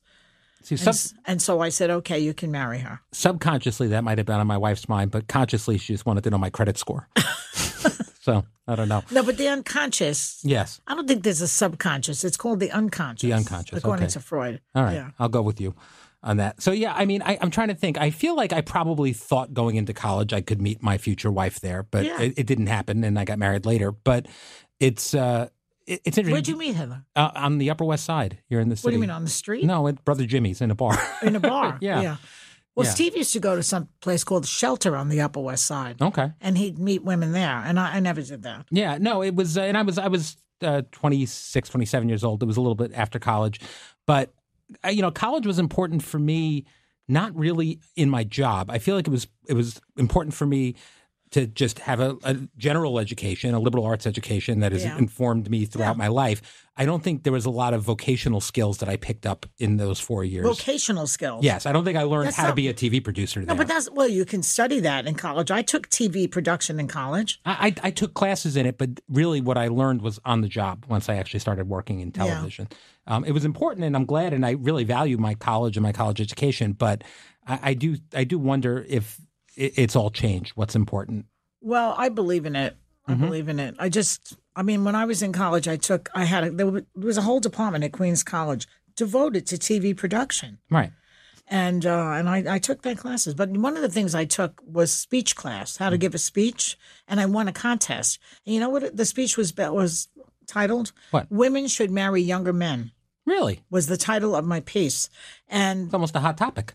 See, 0.63 0.75
And, 0.75 0.81
sub- 0.81 0.95
s- 0.95 1.15
and 1.25 1.41
so 1.43 1.61
I 1.61 1.69
said, 1.71 1.91
Okay, 1.91 2.19
you 2.19 2.35
can 2.35 2.51
marry 2.51 2.81
her. 2.81 3.01
subconsciously 3.13 3.89
that 3.89 4.05
might 4.05 4.19
have 4.19 4.27
been 4.27 4.41
on 4.41 4.47
my 4.47 4.59
wife's 4.59 4.89
mind, 4.89 5.11
but 5.11 5.27
consciously 5.29 5.79
she 5.79 5.93
just 5.95 6.05
wanted 6.07 6.25
to 6.25 6.31
know 6.31 6.39
my 6.39 6.51
credit 6.51 6.77
score. 6.79 7.09
so 8.21 8.45
I 8.67 8.77
don't 8.77 8.89
know. 8.89 9.03
No, 9.11 9.23
but 9.23 9.37
the 9.37 9.49
unconscious. 9.49 10.41
Yes. 10.45 10.81
I 10.87 10.95
don't 10.95 11.09
think 11.09 11.23
there's 11.25 11.41
a 11.41 11.49
subconscious. 11.49 12.25
It's 12.25 12.37
called 12.37 12.61
the 12.61 12.71
unconscious. 12.71 13.23
The 13.23 13.33
unconscious, 13.33 13.79
according 13.79 14.05
okay. 14.05 14.13
to 14.13 14.21
Freud. 14.21 14.61
All 14.75 14.85
right. 14.85 14.95
Yeah. 14.95 15.11
I'll 15.19 15.29
go 15.29 15.43
with 15.43 15.61
you 15.61 15.75
on 16.23 16.37
that. 16.37 16.61
So 16.63 16.71
yeah, 16.73 16.93
I 16.95 17.07
mean, 17.07 17.23
I, 17.23 17.39
I'm 17.41 17.51
trying 17.51 17.69
to 17.69 17.75
think. 17.75 17.99
I 17.99 18.11
feel 18.11 18.37
like 18.37 18.53
I 18.53 18.61
probably 18.61 19.13
thought 19.13 19.55
going 19.55 19.77
into 19.77 19.93
college 19.95 20.33
I 20.33 20.43
could 20.43 20.61
meet 20.61 20.83
my 20.83 20.99
future 20.99 21.31
wife 21.33 21.61
there, 21.61 21.83
but 21.85 22.05
Yeah. 22.05 22.21
it, 22.21 22.35
it 22.37 22.47
didn't 22.47 22.67
happen, 22.67 23.03
and 23.05 23.19
I 23.19 23.25
got 23.25 23.39
married 23.39 23.65
later. 23.65 23.91
But 23.93 24.27
it's 24.79 25.15
uh, 25.15 25.49
it, 25.91 26.01
it's 26.05 26.19
interesting. 26.19 26.33
Where'd 26.33 26.49
you 26.49 26.57
meet 26.57 26.75
Heather? 26.75 27.05
Uh, 27.17 27.31
on 27.35 27.59
the 27.59 27.71
Upper 27.71 27.85
West 27.85 28.05
Side 28.05 28.39
here 28.49 28.61
in 28.61 28.69
the 28.69 28.77
city. 28.77 28.87
What 28.87 28.91
do 28.91 28.97
you 28.97 29.01
mean 29.01 29.11
on 29.11 29.25
the 29.25 29.31
street? 29.31 29.65
No, 29.65 29.89
at 29.89 30.05
Brother 30.05 30.25
Jimmy's 30.27 30.61
in 30.61 30.71
a 30.71 30.75
bar. 30.75 30.99
in 31.23 31.37
a 31.37 31.41
bar. 31.41 31.79
Yeah. 31.81 32.17
Well, 32.77 32.87
Yeah. 32.87 32.93
Steve 32.93 33.17
used 33.17 33.33
to 33.33 33.41
go 33.41 33.57
to 33.57 33.63
some 33.63 33.89
place 34.01 34.23
called 34.23 34.47
Shelter 34.47 34.97
on 34.97 35.09
the 35.09 35.21
Upper 35.21 35.41
West 35.41 35.67
Side, 35.67 36.01
okay. 36.01 36.33
and 36.41 36.57
he'd 36.57 36.79
meet 36.79 37.03
women 37.03 37.33
there, 37.33 37.57
and 37.67 37.81
I, 37.81 37.97
I 37.97 38.01
never 38.01 38.23
did 38.23 38.45
that. 38.45 38.67
Yeah, 38.71 38.97
no, 38.99 39.23
it 39.23 39.35
was, 39.35 39.59
uh, 39.59 39.63
and 39.63 39.77
I 39.77 39.83
was, 39.83 39.99
I 39.99 40.07
was 40.07 40.37
uh, 40.63 40.83
26, 40.93 41.69
27 41.69 42.09
years 42.09 42.23
old. 42.23 42.43
It 42.43 42.47
was 42.47 42.57
a 42.57 42.61
little 42.61 42.77
bit 42.77 42.93
after 42.95 43.19
college, 43.19 43.61
but 44.07 44.33
uh, 44.85 44.89
you 44.89 45.03
know, 45.03 45.11
college 45.11 45.47
was 45.47 45.59
important 45.59 46.03
for 46.05 46.19
me. 46.19 46.65
Not 47.09 47.37
really 47.37 47.81
in 47.97 48.09
my 48.09 48.23
job. 48.23 48.71
I 48.71 48.79
feel 48.79 48.95
like 48.95 49.09
it 49.09 49.11
was, 49.11 49.27
it 49.49 49.55
was 49.55 49.81
important 49.97 50.33
for 50.33 50.47
me 50.47 50.77
to 51.33 51.47
just 51.47 51.79
have 51.81 52.01
a, 52.01 52.17
a 52.25 52.35
general 52.57 52.99
education, 52.99 53.55
a 53.55 53.61
liberal 53.61 53.85
arts 53.85 54.07
education 54.07 54.61
that 54.61 54.73
has 54.73 54.83
Yeah. 54.85 54.99
informed 54.99 55.49
me 55.49 55.65
throughout 55.65 55.93
Yeah. 55.97 55.99
my 55.99 56.09
life. 56.09 56.67
I 56.77 56.85
don't 56.85 57.05
think 57.05 57.23
there 57.25 57.33
was 57.33 57.45
a 57.47 57.51
lot 57.51 57.73
of 57.75 57.83
vocational 57.83 58.41
skills 58.41 58.79
that 58.79 58.89
I 58.89 58.97
picked 58.97 59.27
up 59.27 59.47
in 59.59 59.77
those 59.77 60.01
four 60.01 60.25
years. 60.25 60.45
Vocational 60.47 61.07
skills. 61.07 61.45
yes, 61.45 61.67
I 61.67 61.73
don't 61.73 61.85
think 61.85 61.97
I 61.99 62.03
learned 62.03 62.29
That's 62.29 62.37
how 62.37 62.49
to 62.49 62.55
be 62.55 62.69
a 62.69 62.75
TV 62.75 63.01
producer. 63.05 63.41
No, 63.41 63.47
there. 63.47 63.57
but 63.57 63.69
that's 63.69 63.89
well, 63.93 64.09
you 64.09 64.25
can 64.25 64.43
study 64.43 64.81
that 64.81 65.07
in 65.07 65.15
college. 65.15 65.51
I 65.51 65.63
took 65.63 65.89
TV 65.89 66.27
production 66.29 66.81
in 66.81 66.89
college. 66.89 67.41
I, 67.45 67.75
I 67.83 67.89
I 67.89 67.91
took 67.91 68.15
classes 68.15 68.57
in 68.57 68.67
it, 68.67 68.77
but 68.79 68.91
really 69.09 69.41
what 69.41 69.57
I 69.59 69.69
learned 69.69 70.03
was 70.03 70.19
on 70.25 70.41
the 70.41 70.49
job 70.49 70.85
once 70.89 71.09
I 71.09 71.15
actually 71.17 71.41
started 71.41 71.69
working 71.69 72.01
in 72.01 72.11
television. 72.13 72.69
Um, 73.07 73.25
it 73.25 73.33
was 73.33 73.45
important, 73.45 73.85
and 73.85 73.95
I'm 73.95 74.05
glad, 74.07 74.33
and 74.33 74.45
I 74.45 74.53
really 74.53 74.85
value 74.85 75.17
my 75.19 75.35
college 75.35 75.77
and 75.77 75.83
my 75.83 75.93
college 75.93 76.21
education. 76.21 76.73
But 76.73 77.05
I, 77.47 77.59
I 77.71 77.75
do 77.75 77.97
I 78.15 78.25
do 78.25 78.39
wonder 78.39 78.85
if 78.89 79.21
it, 79.61 79.73
it's 79.77 79.97
all 79.97 80.11
changed. 80.11 80.53
What's 80.57 80.75
important? 80.75 81.27
Well, 81.61 81.95
I 81.97 82.09
believe 82.09 82.47
in 82.47 82.57
it. 82.57 82.77
I 83.07 83.13
Mm-hmm. 83.13 83.25
believe 83.25 83.49
in 83.49 83.59
it. 83.59 83.75
I 83.79 83.89
just, 83.89 84.37
I 84.55 84.63
mean, 84.63 84.85
when 84.85 84.95
I 84.95 85.05
was 85.05 85.23
in 85.23 85.33
college, 85.33 85.67
I 85.67 85.77
took, 85.77 86.11
I 86.15 86.25
had, 86.25 86.45
a, 86.45 86.51
there 86.51 86.83
was 86.95 87.19
a 87.19 87.23
whole 87.23 87.41
department 87.41 87.83
at 87.83 87.93
Queens 87.93 88.23
College 88.23 88.69
devoted 88.95 89.47
to 89.49 89.57
TV 89.57 89.97
production. 89.97 90.59
Right. 90.71 90.93
and 91.49 91.85
uh, 91.87 92.11
and 92.19 92.29
I, 92.29 92.45
I 92.57 92.59
took 92.61 92.83
that 92.83 92.99
classes. 92.99 93.35
But 93.35 93.49
one 93.51 93.75
of 93.77 93.83
the 93.83 93.89
things 93.89 94.15
I 94.15 94.25
took 94.27 94.61
was 94.65 94.93
speech 94.93 95.35
class, 95.35 95.77
how 95.79 95.91
to 95.91 95.97
Mm. 95.97 96.01
give 96.01 96.15
a 96.15 96.19
speech, 96.19 96.79
and 97.09 97.19
I 97.21 97.27
won 97.27 97.49
a 97.49 97.53
contest. 97.53 98.21
And 98.47 98.55
you 98.55 98.61
know 98.61 98.69
what 98.69 98.97
the 98.97 99.05
speech 99.05 99.37
was 99.37 99.53
was 99.57 100.09
titled? 100.47 100.93
What? 101.11 101.27
Women 101.31 101.67
should 101.67 101.91
marry 101.91 102.23
younger 102.23 102.53
men 102.53 102.93
Really, 103.27 103.63
was 103.71 103.87
the 103.89 103.97
title 103.97 104.37
of 104.37 104.45
my 104.45 104.61
piece, 104.61 105.11
and 105.49 105.87
it's 105.87 105.95
almost 105.95 106.15
a 106.17 106.21
hot 106.21 106.37
topic. 106.37 106.75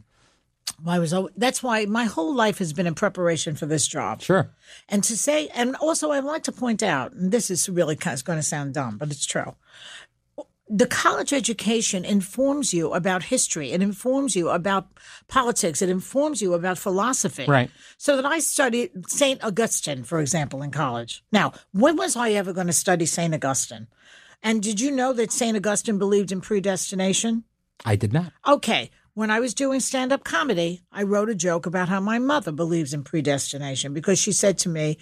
I 0.85 0.99
was 0.99 1.13
al- 1.13 1.29
that's 1.35 1.63
why 1.63 1.85
my 1.85 2.05
whole 2.05 2.33
life 2.33 2.59
has 2.59 2.73
been 2.73 2.87
in 2.87 2.95
preparation 2.95 3.55
for 3.55 3.65
this 3.65 3.87
job. 3.87 4.21
Sure. 4.21 4.51
And 4.89 5.03
to 5.03 5.17
say, 5.17 5.47
and 5.49 5.75
also 5.77 6.11
I'd 6.11 6.23
like 6.23 6.43
to 6.43 6.51
point 6.51 6.83
out, 6.83 7.13
and 7.13 7.31
this 7.31 7.49
is 7.49 7.69
really 7.69 7.95
kind 7.95 8.17
of 8.17 8.25
going 8.25 8.39
to 8.39 8.43
sound 8.43 8.73
dumb, 8.73 8.97
but 8.97 9.11
it's 9.11 9.25
true. 9.25 9.55
The 10.67 10.87
college 10.87 11.31
education 11.31 12.03
informs 12.03 12.73
you 12.73 12.91
about 12.93 13.23
history. 13.23 13.71
It 13.71 13.83
informs 13.83 14.35
you 14.35 14.49
about 14.49 14.87
politics. 15.27 15.81
It 15.83 15.89
informs 15.89 16.41
you 16.41 16.55
about 16.55 16.79
philosophy. 16.79 17.45
Right. 17.47 17.69
So 17.97 18.15
that 18.15 18.25
I 18.25 18.39
studied 18.39 19.07
St. 19.07 19.43
Augustine, 19.43 20.03
for 20.03 20.19
example, 20.19 20.63
in 20.63 20.71
college. 20.71 21.23
Now, 21.31 21.53
when 21.71 21.97
was 21.97 22.15
I 22.15 22.31
ever 22.31 22.51
going 22.51 22.67
to 22.67 22.73
study 22.73 23.05
St. 23.05 23.33
Augustine? 23.33 23.87
And 24.41 24.61
did 24.61 24.79
you 24.79 24.89
know 24.89 25.13
that 25.13 25.31
St. 25.31 25.55
Augustine 25.55 25.99
believed 25.99 26.31
in 26.31 26.41
predestination? 26.41 27.43
I 27.83 27.95
did 27.95 28.11
not. 28.13 28.31
Okay. 28.47 28.89
When 29.15 29.31
I 29.31 29.39
was 29.39 29.53
doing 29.53 29.79
stand 29.79 30.11
up 30.11 30.25
comedy, 30.25 30.83
I 30.91 31.03
wrote 31.03 31.29
a 31.29 31.35
joke 31.35 31.65
about 31.65 31.87
how 31.87 32.01
my 32.01 32.19
mother 32.19 32.51
believes 32.51 32.93
in 32.93 33.05
predestination 33.05 33.93
because 33.93 34.19
she 34.19 34.33
said 34.33 34.57
to 34.59 34.69
me 34.69 34.97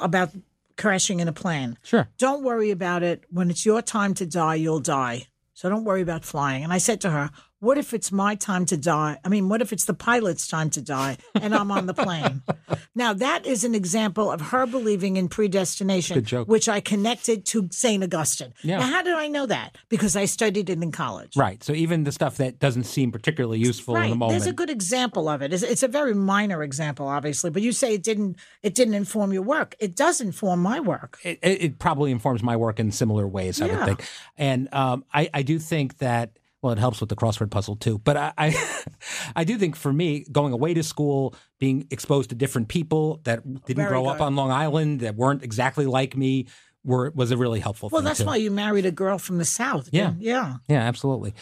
about 0.00 0.32
crashing 0.76 1.18
in 1.18 1.28
a 1.28 1.32
plane. 1.32 1.78
Sure. 1.82 2.10
Don't 2.18 2.44
worry 2.44 2.70
about 2.70 3.02
it. 3.02 3.24
When 3.30 3.48
it's 3.48 3.64
your 3.64 3.80
time 3.80 4.12
to 4.14 4.26
die, 4.26 4.56
you'll 4.56 4.80
die. 4.80 5.28
So 5.54 5.70
don't 5.70 5.84
worry 5.84 6.02
about 6.02 6.26
flying. 6.26 6.62
And 6.62 6.74
I 6.74 6.78
said 6.78 7.00
to 7.00 7.10
her, 7.10 7.30
What 7.62 7.78
if 7.78 7.94
it's 7.94 8.10
my 8.10 8.34
time 8.34 8.66
to 8.66 8.76
die? 8.76 9.18
I 9.24 9.28
mean, 9.28 9.48
what 9.48 9.62
if 9.62 9.72
it's 9.72 9.84
the 9.84 9.94
pilot's 9.94 10.48
time 10.48 10.68
to 10.70 10.82
die 10.82 11.18
and 11.40 11.54
I'm 11.54 11.70
on 11.70 11.86
the 11.86 11.94
plane? 11.94 12.42
now, 12.96 13.12
that 13.12 13.46
is 13.46 13.62
an 13.62 13.76
example 13.76 14.32
of 14.32 14.40
her 14.40 14.66
believing 14.66 15.16
in 15.16 15.28
predestination, 15.28 16.16
Good 16.16 16.24
joke. 16.24 16.48
which 16.48 16.68
I 16.68 16.80
connected 16.80 17.46
to 17.46 17.68
St. 17.70 18.02
Augustine. 18.02 18.52
Yeah. 18.64 18.78
Now, 18.78 18.86
how 18.86 19.02
did 19.02 19.14
I 19.14 19.28
know 19.28 19.46
that? 19.46 19.78
Because 19.88 20.16
I 20.16 20.24
studied 20.24 20.70
it 20.70 20.82
in 20.82 20.90
college. 20.90 21.36
Right. 21.36 21.62
So 21.62 21.72
even 21.72 22.02
the 22.02 22.10
stuff 22.10 22.38
that 22.38 22.58
doesn't 22.58 22.82
seem 22.82 23.12
particularly 23.12 23.60
useful 23.60 23.94
in 23.94 24.10
the 24.10 24.16
moment. 24.16 24.30
There's 24.40 24.50
a 24.50 24.52
good 24.52 24.68
example 24.68 25.28
of 25.28 25.40
it. 25.40 25.52
It's, 25.52 25.62
it's 25.62 25.84
a 25.84 25.88
very 25.88 26.14
minor 26.14 26.64
example, 26.64 27.06
obviously, 27.06 27.50
but 27.50 27.62
you 27.62 27.70
say 27.70 27.94
it 27.94 28.02
didn't. 28.02 28.38
It 28.64 28.74
didn't 28.74 28.94
inform 28.94 29.32
your 29.32 29.42
work. 29.42 29.76
It 29.78 29.94
does 29.94 30.20
inform 30.20 30.60
my 30.60 30.80
work. 30.80 31.20
it, 31.22 31.38
it 31.42 31.62
it 31.62 31.78
probably 31.78 32.10
informs 32.10 32.42
my 32.42 32.56
work 32.56 32.80
in 32.80 32.90
similar 32.90 33.28
ways, 33.28 33.62
I 33.62 33.68
would 33.68 33.84
think. 33.84 34.04
And 34.36 34.68
um, 34.74 35.04
I, 35.14 35.30
I 35.32 35.42
do 35.42 35.60
think 35.60 35.98
that, 35.98 36.32
well, 36.62 36.72
it 36.72 36.78
helps 36.78 37.00
with 37.00 37.08
the 37.08 37.16
crossword 37.16 37.50
puzzle 37.50 37.76
too. 37.76 37.98
But 37.98 38.16
I, 38.16 38.32
I, 38.38 38.74
I 39.36 39.44
do 39.44 39.58
think 39.58 39.76
for 39.76 39.92
me, 39.92 40.24
going 40.30 40.52
away 40.52 40.74
to 40.74 40.82
school, 40.82 41.34
being 41.58 41.86
exposed 41.90 42.30
to 42.30 42.36
different 42.36 42.68
people 42.68 43.20
that 43.24 43.42
didn't 43.66 43.76
Very 43.76 43.88
grow 43.88 44.06
up 44.06 44.20
on 44.20 44.36
Long 44.36 44.50
Island, 44.50 45.00
that 45.00 45.16
weren't 45.16 45.42
exactly 45.42 45.86
like 45.86 46.16
me, 46.16 46.46
were 46.84 47.10
was 47.14 47.30
a 47.30 47.36
really 47.36 47.60
helpful 47.60 47.88
Well, 47.92 48.02
that's 48.02 48.20
too. 48.20 48.26
why 48.26 48.36
you 48.36 48.50
married 48.50 48.86
a 48.86 48.90
girl 48.92 49.18
from 49.18 49.38
the 49.38 49.44
South. 49.44 49.88
Yeah. 49.92 50.14
yeah. 50.18 50.56
Yeah, 50.68 50.80
absolutely. 50.82 51.34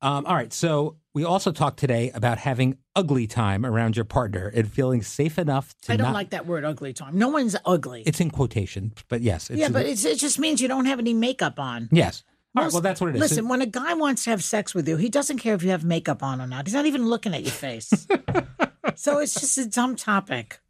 Um, 0.00 0.26
all 0.26 0.34
right. 0.34 0.52
So 0.52 0.96
we 1.12 1.24
also 1.24 1.50
talked 1.50 1.78
today 1.80 2.10
about 2.14 2.38
having 2.38 2.78
ugly 2.94 3.26
time 3.26 3.66
around 3.66 3.96
your 3.96 4.04
partner 4.04 4.46
and 4.54 4.70
feeling 4.72 5.02
safe 5.02 5.38
enough 5.38 5.74
to 5.82 5.92
I 5.92 5.96
don't 5.96 6.08
not. 6.08 6.14
like 6.14 6.30
that 6.30 6.46
word 6.46 6.64
"ugly" 6.64 6.92
time. 6.92 7.18
No 7.18 7.28
one's 7.28 7.56
ugly. 7.64 8.04
It's 8.06 8.20
in 8.20 8.30
quotation, 8.30 8.92
but 9.08 9.22
yes. 9.22 9.50
It's, 9.50 9.58
yeah, 9.58 9.68
but 9.70 9.86
it's, 9.86 10.04
it 10.04 10.18
just 10.18 10.38
means 10.38 10.60
you 10.60 10.68
don't 10.68 10.84
have 10.84 11.00
any 11.00 11.14
makeup 11.14 11.58
on. 11.58 11.88
yes. 11.90 12.22
All 12.56 12.64
right. 12.64 12.72
Well, 12.72 12.82
that's 12.82 13.00
what 13.00 13.10
it 13.10 13.16
is. 13.16 13.20
Listen, 13.20 13.48
when 13.48 13.60
a 13.60 13.66
guy 13.66 13.94
wants 13.94 14.24
to 14.24 14.30
have 14.30 14.42
sex 14.42 14.74
with 14.74 14.88
you, 14.88 14.96
he 14.96 15.08
doesn't 15.08 15.38
care 15.38 15.54
if 15.54 15.62
you 15.62 15.70
have 15.70 15.84
makeup 15.84 16.22
on 16.22 16.40
or 16.40 16.46
not. 16.46 16.66
He's 16.66 16.74
not 16.74 16.86
even 16.86 17.06
looking 17.06 17.34
at 17.34 17.42
your 17.42 17.52
face. 17.52 18.06
so 18.94 19.18
it's 19.18 19.34
just 19.34 19.58
a 19.58 19.66
dumb 19.66 19.96
topic. 19.96 20.60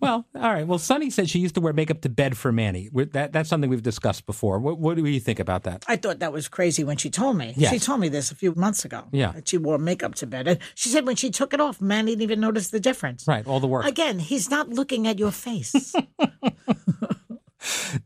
Well, 0.00 0.26
all 0.34 0.52
right. 0.52 0.66
Well, 0.66 0.78
Sunny 0.78 1.08
said 1.08 1.30
she 1.30 1.38
used 1.38 1.54
to 1.54 1.60
wear 1.60 1.72
makeup 1.72 2.02
to 2.02 2.08
bed 2.08 2.36
for 2.36 2.52
Manny. 2.52 2.90
That, 2.92 3.32
that's 3.32 3.48
something 3.48 3.70
we've 3.70 3.82
discussed 3.82 4.26
before. 4.26 4.58
What, 4.58 4.78
what 4.78 4.96
do 4.96 5.06
you 5.06 5.20
think 5.20 5.38
about 5.40 5.62
that? 5.64 5.84
I 5.88 5.96
thought 5.96 6.18
that 6.18 6.32
was 6.32 6.48
crazy 6.48 6.84
when 6.84 6.98
she 6.98 7.08
told 7.08 7.38
me. 7.38 7.54
Yes. 7.56 7.72
She 7.72 7.78
told 7.78 8.00
me 8.00 8.08
this 8.08 8.30
a 8.30 8.34
few 8.34 8.54
months 8.54 8.84
ago. 8.84 9.04
Yeah. 9.10 9.32
That 9.32 9.48
she 9.48 9.56
wore 9.56 9.78
makeup 9.78 10.14
to 10.16 10.26
bed. 10.26 10.48
And 10.48 10.58
she 10.74 10.90
said 10.90 11.06
when 11.06 11.16
she 11.16 11.30
took 11.30 11.54
it 11.54 11.60
off, 11.60 11.80
Manny 11.80 12.12
didn't 12.12 12.22
even 12.22 12.40
notice 12.40 12.68
the 12.68 12.80
difference. 12.80 13.26
Right, 13.26 13.46
all 13.46 13.60
the 13.60 13.66
work. 13.66 13.86
Again, 13.86 14.18
he's 14.18 14.50
not 14.50 14.68
looking 14.68 15.06
at 15.06 15.18
your 15.18 15.30
face. 15.30 15.94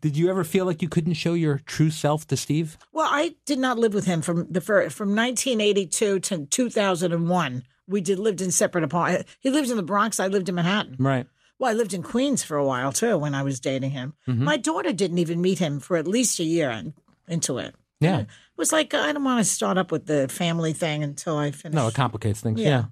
Did 0.01 0.17
you 0.17 0.31
ever 0.31 0.45
feel 0.45 0.65
like 0.65 0.83
you 0.83 0.89
couldn't 0.89 1.15
show 1.15 1.35
your 1.35 1.61
true 1.67 1.91
self 1.91 2.27
to 2.29 2.37
Steve? 2.37 2.79
Well, 2.93 3.09
I 3.11 3.35
did 3.45 3.59
not 3.59 3.79
live 3.79 3.95
with 3.95 4.07
him 4.07 4.23
from 4.23 4.47
the 4.51 4.61
fir- 4.61 4.91
from 4.91 5.15
1982 5.15 6.21
to 6.21 6.47
2001. 6.47 7.63
We 7.89 8.01
did 8.01 8.19
lived 8.19 8.41
in 8.41 8.51
separate 8.51 8.85
apartments. 8.85 9.37
He 9.41 9.51
lived 9.51 9.71
in 9.71 9.77
the 9.77 9.83
Bronx. 9.83 10.21
I 10.21 10.29
lived 10.29 10.49
in 10.49 10.55
Manhattan. 10.55 10.97
Right. 10.99 11.27
Well, 11.59 11.71
I 11.71 11.75
lived 11.75 11.95
in 11.95 12.03
Queens 12.03 12.43
for 12.43 12.57
a 12.57 12.65
while 12.65 12.93
too 12.93 13.19
when 13.19 13.35
I 13.35 13.43
was 13.43 13.61
dating 13.61 13.91
him. 13.91 14.15
Mm-hmm. 14.27 14.45
My 14.45 14.57
daughter 14.57 14.93
didn't 14.93 15.19
even 15.19 15.41
meet 15.41 15.59
him 15.59 15.81
for 15.81 15.97
at 15.97 16.07
least 16.07 16.41
a 16.41 16.45
year 16.45 16.71
in, 16.71 16.95
into 17.29 17.59
it. 17.59 17.75
Yeah. 18.01 18.21
It 18.21 18.29
was 18.57 18.73
like 18.73 18.95
I 18.95 19.13
don't 19.13 19.25
want 19.25 19.45
to 19.45 19.51
start 19.51 19.79
up 19.79 19.93
with 19.93 20.07
the 20.07 20.29
family 20.29 20.73
thing 20.73 21.03
until 21.03 21.37
I 21.37 21.51
finish. 21.51 21.75
No, 21.75 21.89
it 21.89 21.95
complicates 21.95 22.41
things. 22.41 22.61
Yeah. 22.61 22.69
Yeah. 22.69 22.85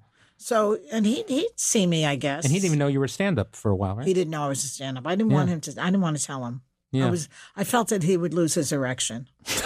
So, 0.43 0.79
and 0.91 1.05
he 1.05 1.23
he'd 1.27 1.49
see 1.55 1.85
me, 1.85 2.05
I 2.05 2.15
guess. 2.15 2.43
And 2.43 2.51
he 2.51 2.57
didn't 2.59 2.67
even 2.71 2.79
know 2.79 2.87
you 2.87 2.99
were 2.99 3.07
stand 3.07 3.37
up 3.37 3.55
for 3.55 3.69
a 3.69 3.75
while, 3.75 3.95
right? 3.95 4.07
He 4.07 4.13
didn't 4.13 4.31
know 4.31 4.43
I 4.43 4.47
was 4.47 4.63
a 4.63 4.67
stand 4.67 4.97
up. 4.97 5.05
I 5.05 5.15
didn't 5.15 5.31
want 5.31 5.49
him 5.49 5.61
to. 5.61 5.71
I 5.79 5.85
didn't 5.85 6.01
want 6.01 6.17
to 6.17 6.25
tell 6.25 6.45
him. 6.45 6.61
Yeah. 6.91 7.07
I 7.07 7.09
was. 7.11 7.29
I 7.55 7.63
felt 7.63 7.89
that 7.89 8.03
he 8.03 8.17
would 8.17 8.33
lose 8.33 8.55
his 8.55 8.71
erection. 8.71 9.27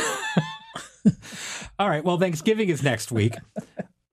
All 1.79 1.89
right. 1.89 2.03
Well, 2.03 2.17
Thanksgiving 2.17 2.69
is 2.69 2.83
next 2.83 3.11
week. 3.11 3.35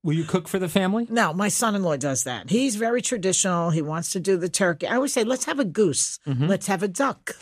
Will 0.05 0.15
you 0.15 0.25
cook 0.25 0.49
for 0.49 0.59
the 0.59 0.69
family? 0.69 1.07
No, 1.09 1.33
my 1.33 1.47
son-in-law 1.49 1.97
does 1.97 2.25
that. 2.25 2.51
He's 2.51 2.75
very 2.75 3.01
traditional. 3.01 3.71
He 3.71 3.83
wants 3.83 4.11
to 4.13 4.21
do 4.21 4.37
the 4.37 4.49
turkey. 4.49 4.89
I 4.89 4.97
always 4.97 5.13
say, 5.13 5.23
let's 5.23 5.45
have 5.45 5.61
a 5.61 5.65
goose. 5.65 6.19
Mm-hmm. 6.27 6.49
Let's 6.49 6.67
have 6.67 6.83
a 6.83 6.89
duck. 6.89 7.37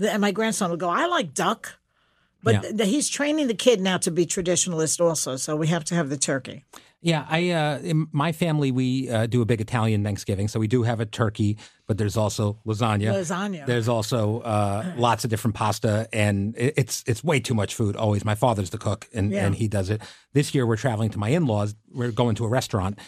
And 0.00 0.20
my 0.20 0.30
grandson 0.30 0.70
will 0.70 0.76
go, 0.76 0.88
I 0.88 1.06
like 1.06 1.34
duck. 1.34 1.78
But 2.44 2.54
Yeah. 2.54 2.60
th- 2.72 2.88
he's 2.88 3.08
training 3.08 3.48
the 3.48 3.54
kid 3.54 3.80
now 3.80 3.98
to 3.98 4.10
be 4.12 4.24
traditionalist 4.24 5.04
also. 5.04 5.34
So 5.36 5.56
we 5.56 5.66
have 5.66 5.84
to 5.86 5.96
have 5.96 6.10
the 6.10 6.16
turkey. 6.16 6.64
Yeah, 7.02 7.24
I 7.28 7.50
uh, 7.50 7.78
in 7.78 8.08
my 8.12 8.32
family 8.32 8.70
we 8.70 9.08
uh, 9.08 9.24
do 9.26 9.40
a 9.40 9.46
big 9.46 9.60
Italian 9.62 10.04
Thanksgiving, 10.04 10.48
so 10.48 10.60
we 10.60 10.68
do 10.68 10.82
have 10.82 11.00
a 11.00 11.06
turkey, 11.06 11.56
but 11.86 11.96
there's 11.96 12.16
also 12.18 12.58
lasagna. 12.66 13.12
Lasagna. 13.14 13.64
There's 13.64 13.88
also 13.88 14.40
uh, 14.40 14.92
lots 14.98 15.24
of 15.24 15.30
different 15.30 15.54
pasta, 15.54 16.08
and 16.12 16.54
it's 16.58 17.02
it's 17.06 17.24
way 17.24 17.40
too 17.40 17.54
much 17.54 17.74
food. 17.74 17.96
Always, 17.96 18.22
my 18.24 18.34
father's 18.34 18.68
the 18.68 18.76
cook, 18.78 19.08
and 19.14 19.32
Yeah. 19.32 19.46
and 19.46 19.54
he 19.54 19.66
does 19.66 19.88
it. 19.88 20.02
This 20.34 20.54
year 20.54 20.66
we're 20.66 20.76
traveling 20.76 21.08
to 21.10 21.18
my 21.18 21.30
in-laws. 21.30 21.74
We're 21.90 22.12
going 22.12 22.34
to 22.36 22.44
a 22.44 22.48
restaurant, 22.48 22.98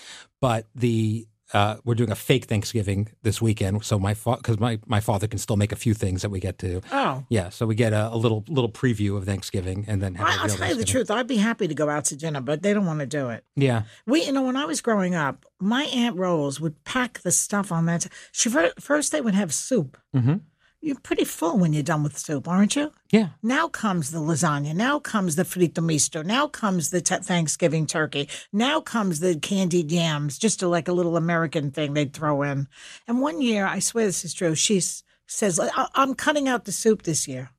but 0.41 0.67
the 0.75 1.27
uh, 1.53 1.77
we're 1.85 1.95
doing 1.95 2.11
a 2.11 2.15
fake 2.15 2.47
Thanksgiving 2.47 3.09
this 3.23 3.43
weekend. 3.43 3.85
So 3.85 3.99
my 3.99 4.15
because 4.15 4.59
my 4.59 4.79
my 4.87 5.01
father 5.01 5.27
can 5.27 5.39
still 5.39 5.57
make 5.57 5.73
a 5.73 5.77
few 5.77 5.95
things 5.95 6.23
that 6.23 6.31
we 6.31 6.41
get 6.41 6.59
to. 6.59 6.81
Oh. 6.93 7.25
Yeah, 7.29 7.51
so 7.51 7.67
we 7.67 7.75
get 7.75 7.93
a, 7.93 8.09
a 8.13 8.17
little 8.17 8.45
little 8.49 8.71
preview 8.71 9.17
of 9.17 9.25
Thanksgiving, 9.25 9.85
and 9.89 10.03
then 10.03 10.15
have 10.15 10.27
a 10.27 10.31
I, 10.31 10.37
I'll 10.43 10.49
tell 10.49 10.69
you 10.69 10.75
the 10.75 10.85
truth. 10.85 11.11
I'd 11.11 11.27
be 11.27 11.37
happy 11.37 11.69
to 11.69 11.75
go 11.75 11.89
out 11.89 12.07
to 12.07 12.17
dinner, 12.17 12.41
but 12.41 12.63
they 12.63 12.73
don't 12.73 12.87
want 12.87 13.01
to 13.01 13.07
do 13.07 13.29
it. 13.31 13.45
Yeah, 13.57 13.83
We, 14.07 14.25
you 14.25 14.33
know, 14.33 14.43
when 14.43 14.57
I 14.57 14.65
was 14.65 14.81
growing 14.81 15.15
up, 15.15 15.45
my 15.61 15.85
aunt 15.85 16.17
Rose 16.17 16.61
would 16.61 16.83
pack 16.85 17.21
the 17.21 17.31
stuff 17.31 17.71
on 17.71 17.87
that. 17.87 18.07
She 18.33 18.51
first 18.79 19.13
they 19.13 19.21
would 19.21 19.35
have 19.35 19.53
soup. 19.53 19.99
Mm-hmm. 20.15 20.37
You're 20.85 20.99
pretty 20.99 21.25
full 21.25 21.59
when 21.59 21.73
you're 21.73 21.85
done 21.85 22.03
with 22.03 22.19
soup, 22.19 22.49
aren't 22.49 22.75
you? 22.75 22.93
yeah. 23.13 23.29
Now 23.41 23.69
comes 23.69 24.11
the 24.11 24.19
lasagna. 24.19 24.75
Now 24.75 24.99
comes 24.99 25.37
the 25.37 25.45
fritto 25.45 25.81
misto. 25.83 26.23
Now 26.23 26.49
comes 26.49 26.91
the 26.91 27.01
t- 27.01 27.17
Thanksgiving 27.19 27.87
turkey. 27.87 28.29
Now 28.53 28.81
comes 28.81 29.21
the 29.21 29.37
candied 29.39 29.93
yams, 29.93 30.39
just 30.39 30.61
a, 30.61 30.67
like 30.67 30.89
a 30.89 30.93
little 30.93 31.17
American 31.17 31.71
thing 31.71 31.95
they'd 31.95 32.13
throw 32.13 32.43
in. 32.43 32.67
And 33.07 33.21
one 33.21 33.41
year, 33.41 33.65
I 33.65 33.79
swear 33.79 34.07
this 34.07 34.25
is 34.25 34.35
true. 34.35 34.57
She 34.57 34.81
says, 35.27 35.61
I- 35.61 35.89
"I'm 35.95 36.15
cutting 36.15 36.49
out 36.49 36.65
the 36.65 36.73
soup 36.73 37.03
this 37.03 37.29
year." 37.29 37.51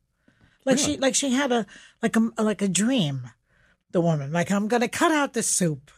Like 0.65 0.77
she, 0.77 0.97
like 0.97 1.15
she 1.15 1.31
had 1.31 1.51
a 1.53 1.65
like 2.01 2.15
a 2.17 2.29
like 2.41 2.61
a 2.61 2.67
dream. 2.67 3.29
The 3.91 4.01
woman, 4.01 4.33
like 4.33 4.51
I'm 4.51 4.67
going 4.67 4.81
to 4.81 4.87
cut 4.89 5.11
out 5.13 5.31
the 5.33 5.43
soup. 5.43 5.91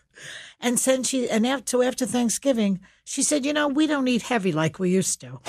And 0.62 0.78
then 0.78 1.04
she, 1.04 1.30
and 1.30 1.46
after 1.48 1.84
after 1.84 2.06
Thanksgiving, 2.06 2.82
she 3.04 3.24
said, 3.24 3.46
"You 3.46 3.54
know, 3.54 3.68
we 3.68 3.88
don't 3.88 4.08
eat 4.08 4.22
heavy 4.24 4.52
like 4.52 4.78
we 4.80 4.92
used 4.92 5.22
to." 5.22 5.40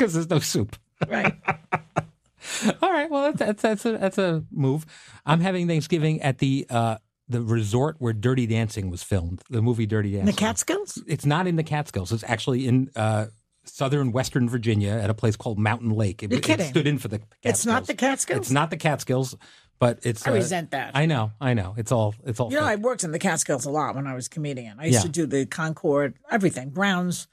Because 0.00 0.14
there's 0.14 0.30
no 0.30 0.38
soup. 0.38 0.76
Right. 1.06 1.34
All 2.82 2.90
right. 2.90 3.10
Well, 3.10 3.32
that's 3.32 3.38
that's 3.38 3.62
that's 3.62 3.84
a, 3.84 3.98
that's 3.98 4.18
a 4.18 4.44
move. 4.50 4.86
I'm 5.26 5.40
having 5.40 5.68
Thanksgiving 5.68 6.22
at 6.22 6.38
the 6.38 6.66
uh, 6.70 6.96
the 7.28 7.42
resort 7.42 7.96
where 7.98 8.14
Dirty 8.14 8.46
Dancing 8.46 8.88
was 8.88 9.02
filmed. 9.02 9.42
The 9.50 9.60
movie 9.60 9.84
Dirty 9.84 10.12
Dancing. 10.12 10.26
the 10.26 10.32
Catskills. 10.32 11.02
It's 11.06 11.26
not 11.26 11.46
in 11.46 11.56
the 11.56 11.62
Catskills. 11.62 12.12
It's 12.12 12.24
actually 12.24 12.66
in 12.66 12.90
uh, 12.96 13.26
southern 13.64 14.10
Western 14.10 14.48
Virginia 14.48 14.92
at 14.92 15.10
a 15.10 15.14
place 15.14 15.36
called 15.36 15.58
Mountain 15.58 15.90
Lake. 15.90 16.22
It, 16.22 16.30
You're 16.30 16.38
it 16.38 16.44
kidding. 16.44 16.68
stood 16.70 16.86
in 16.86 16.98
for 16.98 17.08
the. 17.08 17.18
Catskills. 17.18 17.44
It's 17.44 17.66
not 17.66 17.86
the 17.86 17.94
Catskills? 17.94 18.38
It's 18.38 18.50
not 18.50 18.70
the 18.70 18.78
Catskills, 18.78 19.36
but 19.78 19.98
it's. 20.02 20.26
I 20.26 20.30
uh, 20.30 20.34
resent 20.34 20.70
that. 20.70 20.92
I 20.94 21.04
know. 21.04 21.32
I 21.42 21.52
know. 21.52 21.74
It's 21.76 21.92
all. 21.92 22.14
It's 22.24 22.40
all. 22.40 22.50
You 22.50 22.58
know, 22.58 22.64
I 22.64 22.76
worked 22.76 23.04
in 23.04 23.12
the 23.12 23.18
Catskills 23.18 23.66
a 23.66 23.70
lot 23.70 23.94
when 23.96 24.06
I 24.06 24.14
was 24.14 24.28
a 24.28 24.30
comedian. 24.30 24.80
I 24.80 24.86
used 24.86 24.94
Yeah. 24.96 25.02
to 25.02 25.08
do 25.10 25.26
the 25.26 25.44
Concord, 25.44 26.14
everything, 26.30 26.70
Browns, 26.70 27.28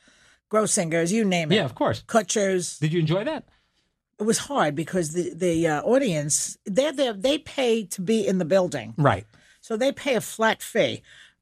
Grossinger's, 0.52 1.12
you 1.12 1.26
name 1.26 1.52
it. 1.52 1.56
yeah, 1.56 1.66
of 1.66 1.76
course. 1.76 2.04
Kutsher's. 2.08 2.80
Did 2.80 2.94
you 2.94 3.00
enjoy 3.00 3.24
that? 3.26 3.44
It 4.20 4.24
was 4.24 4.38
hard 4.40 4.76
because 4.76 5.12
the 5.14 5.32
the 5.34 5.68
uh, 5.68 5.82
audience 5.84 6.58
there. 6.66 6.92
They 7.14 7.38
pay 7.38 7.84
to 7.86 8.02
be 8.02 8.26
in 8.26 8.38
the 8.40 8.46
building, 8.46 8.94
Right. 8.98 9.26
so 9.62 9.78
they 9.78 9.92
pay 9.92 10.16
a 10.16 10.22
flat 10.22 10.62
fee. 10.64 11.02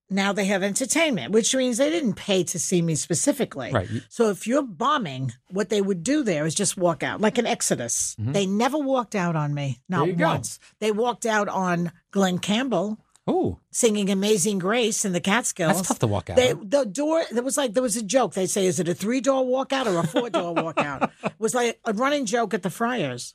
Now 0.10 0.34
they 0.34 0.46
have 0.46 0.62
entertainment, 0.62 1.32
which 1.32 1.56
means 1.56 1.78
they 1.78 1.90
didn't 1.90 2.14
pay 2.14 2.44
to 2.44 2.60
see 2.60 2.82
me 2.84 2.94
specifically. 2.94 3.72
Right. 3.72 3.88
So 4.10 4.30
if 4.30 4.46
you're 4.46 4.62
bombing, 4.62 5.32
what 5.50 5.70
they 5.70 5.82
would 5.82 6.04
do 6.04 6.22
there 6.24 6.46
is 6.46 6.54
just 6.54 6.78
walk 6.78 7.02
out, 7.02 7.22
like 7.22 7.40
an 7.40 7.48
Exodus. 7.48 8.16
They 8.20 8.46
never 8.46 8.78
walked 8.78 9.16
out 9.16 9.36
on 9.36 9.54
me, 9.56 9.80
not 9.90 10.02
Mm-hmm. 10.02 10.10
You 10.12 10.16
go. 10.18 10.28
once. 10.28 10.60
They 10.80 10.92
walked 10.92 11.26
out 11.26 11.48
on 11.48 11.92
Glen 12.12 12.38
Campbell 12.38 13.00
Oh, 13.28 13.58
singing 13.72 14.12
Amazing 14.12 14.60
Grace 14.60 15.04
in 15.04 15.12
the 15.12 15.20
Catskills. 15.20 15.78
That's 15.78 15.88
tough 15.88 16.00
to 16.00 16.08
walk 16.08 16.30
out 16.30 16.36
They, 16.36 16.54
the 16.54 16.86
door, 16.86 17.24
there 17.32 17.42
was 17.42 17.58
like, 17.58 17.74
there 17.74 17.82
was 17.82 17.98
a 17.98 18.04
joke. 18.04 18.36
They 18.36 18.46
say, 18.46 18.68
is 18.68 18.80
it 18.80 18.88
a 18.88 18.94
three 18.94 19.20
door 19.20 19.44
walkout 19.44 19.88
or 19.88 19.98
a 19.98 20.06
four 20.06 20.30
door 20.30 20.54
walkout? 20.56 21.10
It 21.24 21.34
was 21.40 21.56
like 21.56 21.80
a 21.86 21.94
running 21.94 22.28
joke 22.28 22.54
at 22.54 22.62
the 22.62 22.70
Friars. 22.70 23.34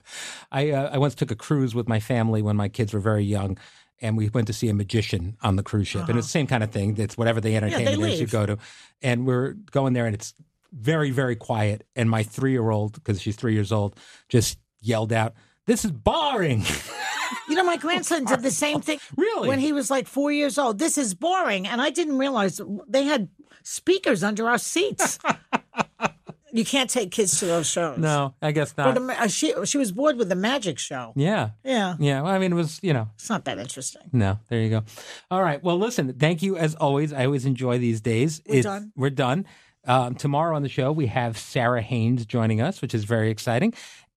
I 0.52 0.70
uh, 0.70 0.90
I 0.92 0.98
once 0.98 1.16
took 1.16 1.32
a 1.32 1.34
cruise 1.36 1.74
with 1.74 1.88
my 1.88 1.98
family 1.98 2.40
when 2.40 2.54
my 2.54 2.68
kids 2.68 2.94
were 2.94 3.00
very 3.00 3.24
young, 3.24 3.58
and 4.00 4.16
we 4.16 4.28
went 4.28 4.46
to 4.46 4.52
see 4.52 4.68
a 4.68 4.74
magician 4.74 5.36
on 5.42 5.56
the 5.56 5.62
cruise 5.64 5.88
ship, 5.88 6.08
and 6.08 6.16
it's 6.16 6.28
the 6.28 6.32
same 6.32 6.46
kind 6.46 6.62
of 6.62 6.70
thing. 6.70 6.96
It's 6.96 7.18
whatever 7.18 7.40
the 7.40 7.56
entertainment 7.56 8.12
is 8.12 8.20
you 8.20 8.28
go 8.28 8.46
to, 8.46 8.58
and 9.02 9.26
we're 9.26 9.54
going 9.72 9.94
there, 9.94 10.06
and 10.06 10.14
it's 10.14 10.34
very 10.72 11.10
very 11.10 11.34
quiet. 11.34 11.84
And 11.96 12.08
my 12.08 12.22
three 12.22 12.52
year 12.52 12.70
old, 12.70 12.92
because 12.92 13.20
she's 13.20 13.34
three 13.34 13.54
years 13.54 13.72
old, 13.72 13.96
just 14.28 14.56
yelled 14.80 15.12
out, 15.12 15.34
"This 15.66 15.84
is 15.84 15.90
boring." 15.90 16.62
You 17.48 17.54
know, 17.54 17.64
my 17.64 17.76
grandson 17.76 18.24
did 18.24 18.42
the 18.42 18.50
same 18.50 18.80
thing. 18.80 18.98
Really? 19.16 19.48
When 19.48 19.58
he 19.58 19.72
was 19.72 19.90
like 19.90 20.06
four 20.08 20.32
years 20.32 20.58
old. 20.58 20.78
This 20.78 20.96
is 20.98 21.14
boring. 21.14 21.66
And 21.66 21.80
I 21.80 21.90
didn't 21.90 22.18
realize 22.18 22.60
they 22.88 23.04
had 23.04 23.28
speakers 23.62 24.22
under 24.24 24.48
our 24.48 24.58
seats. 24.58 25.18
you 26.52 26.64
can't 26.64 26.90
take 26.90 27.10
kids 27.10 27.38
to 27.40 27.46
those 27.46 27.66
shows. 27.68 27.98
no, 27.98 28.34
I 28.42 28.50
guess 28.52 28.72
But 28.72 28.84
not. 28.86 28.96
um, 28.96 29.10
uh, 29.10 29.28
she, 29.28 29.54
she 29.64 29.78
was 29.78 29.92
bored 29.92 30.16
with 30.16 30.28
the 30.28 30.34
magic 30.34 30.78
show. 30.78 31.12
yeah, 31.14 31.50
Yeah. 31.64 31.94
yeah. 32.00 32.22
Well, 32.22 32.32
I 32.32 32.38
mean, 32.38 32.52
it 32.52 32.56
was 32.56 32.78
you 32.82 32.92
know 32.92 33.08
It's 33.14 33.28
not 33.30 33.44
that 33.44 33.58
interesting. 33.58 34.02
No, 34.12 34.38
there 34.48 34.60
you 34.60 34.70
go. 34.70 34.82
All 35.30 35.42
right. 35.42 35.62
Well, 35.62 35.78
listen, 35.78 36.12
thank 36.14 36.42
you 36.42 36.56
as 36.56 36.74
always. 36.74 37.12
I 37.12 37.24
always 37.26 37.46
enjoy 37.46 37.78
these 37.78 38.00
days. 38.00 38.40
We're 38.46 38.58
It's- 38.58 38.64
done. 38.64 38.92
We're 38.96 39.10
done. 39.10 39.46
Um, 39.86 40.14
tomorrow 40.14 40.54
on 40.56 40.62
the 40.62 40.68
show, 40.68 40.92
we 40.92 41.06
have 41.06 41.38
Sara 41.38 41.80
Haines 41.80 42.26
joining 42.26 42.60
us, 42.60 42.82
which 42.82 42.94
is 42.94 43.04
very 43.04 43.30
exciting. 43.30 43.72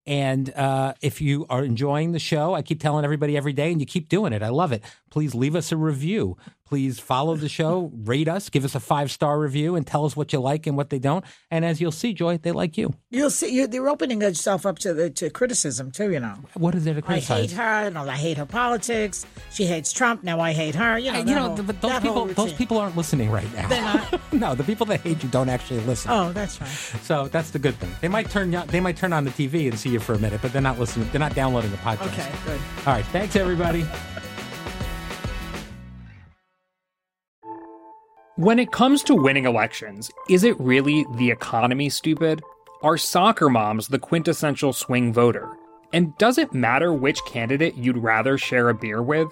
And 0.06 0.54
uh, 0.54 0.94
if 1.02 1.22
you 1.22 1.46
are 1.50 1.64
enjoying 1.64 2.12
the 2.12 2.20
show, 2.20 2.54
I 2.54 2.62
keep 2.62 2.82
telling 2.82 3.06
everybody 3.06 3.38
every 3.38 3.54
day, 3.54 3.72
and 3.72 3.80
you 3.80 3.86
keep 3.86 4.10
doing 4.10 4.34
it. 4.34 4.44
I 4.44 4.50
love 4.50 4.72
it. 4.72 4.84
Please 5.10 5.34
leave 5.34 5.56
us 5.56 5.72
a 5.72 5.78
review. 5.78 6.38
Please 6.74 7.00
follow 7.00 7.36
the 7.36 7.50
show, 7.50 7.92
rate 8.04 8.28
us, 8.28 8.50
give 8.50 8.66
us 8.66 8.74
a 8.74 8.80
five 8.80 9.12
star 9.12 9.38
review, 9.40 9.76
and 9.76 9.86
tell 9.86 10.06
us 10.06 10.16
what 10.16 10.34
you 10.34 10.40
like 10.40 10.66
and 10.66 10.76
what 10.76 10.90
they 10.90 10.98
don't. 10.98 11.24
And 11.52 11.64
as 11.64 11.80
you'll 11.80 11.92
see, 11.92 12.16
Joy, 12.16 12.40
they 12.40 12.52
like 12.52 12.80
you. 12.80 12.96
You'll 13.12 13.30
see, 13.30 13.54
you, 13.54 13.68
you're 13.72 13.90
opening 13.90 14.22
yourself 14.22 14.66
up 14.66 14.80
to 14.80 14.92
the 14.92 15.12
to 15.12 15.30
criticism 15.30 15.92
too. 15.92 16.12
You 16.12 16.20
know, 16.20 16.34
What 16.56 16.74
is 16.74 16.84
there 16.84 16.96
to 16.96 17.04
I 17.08 17.20
hate 17.20 17.28
criticize? 17.28 17.54
her. 17.54 17.92
No, 17.92 18.10
I 18.10 18.16
hate 18.16 18.38
her 18.38 18.48
politics. 18.48 19.28
She 19.52 19.66
hates 19.68 19.94
Trump. 19.94 20.24
Now 20.24 20.40
I 20.40 20.52
hate 20.52 20.74
her. 20.74 20.98
You 20.98 21.12
know, 21.12 21.20
you 21.20 21.26
know, 21.26 21.54
whole- 21.54 21.62
but 21.64 21.80
those 21.80 22.00
people, 22.00 22.26
those 22.26 22.54
people 22.54 22.80
aren't 22.80 22.98
listening 22.98 23.30
right 23.30 23.54
now. 23.54 23.68
They're 23.68 23.82
not? 23.84 24.20
no, 24.34 24.56
the 24.56 24.64
people 24.64 24.88
that 24.88 25.02
hate 25.02 25.22
you 25.22 25.30
don't 25.30 25.50
actually 25.50 25.82
listen. 25.82 26.10
Oh, 26.10 26.32
that's 26.34 26.60
right. 26.60 26.68
So 27.04 27.28
that's 27.28 27.52
the 27.52 27.60
good 27.60 27.76
thing. 27.76 27.92
They 28.02 28.08
might 28.08 28.32
turn 28.32 28.50
they 28.70 28.80
might 28.80 28.98
turn 28.98 29.14
on 29.14 29.26
the 29.26 29.32
TV 29.32 29.70
and 29.70 29.78
see 29.78 29.90
you 29.90 30.00
for 30.00 30.14
a 30.16 30.20
minute, 30.20 30.42
but 30.42 30.52
they're 30.52 30.60
not 30.60 30.80
listening. 30.80 31.08
They're 31.12 31.20
not 31.20 31.36
downloading 31.36 31.70
the 31.70 31.78
podcast. 31.78 32.08
Okay, 32.08 32.32
good. 32.48 32.60
All 32.88 32.94
right. 32.96 33.06
Thanks 33.06 33.36
everybody. 33.36 33.86
When 38.38 38.58
it 38.58 38.72
comes 38.72 39.04
to 39.04 39.14
winning 39.14 39.46
elections, 39.46 40.10
is 40.28 40.44
it 40.44 40.60
really 40.60 41.06
the 41.18 41.30
economy, 41.30 41.88
stupid? 41.88 42.42
Are 42.82 42.98
soccer 42.98 43.48
moms 43.48 43.88
the 43.88 44.00
quintessential 44.00 44.74
swing 44.74 45.14
voter? 45.14 45.56
And 45.94 46.18
does 46.18 46.40
it 46.40 46.52
matter 46.52 46.92
which 46.92 47.24
candidate 47.26 47.76
you'd 47.76 48.00
rather 48.00 48.40
share 48.40 48.70
a 48.70 48.74
beer 48.74 49.04
with? 49.04 49.28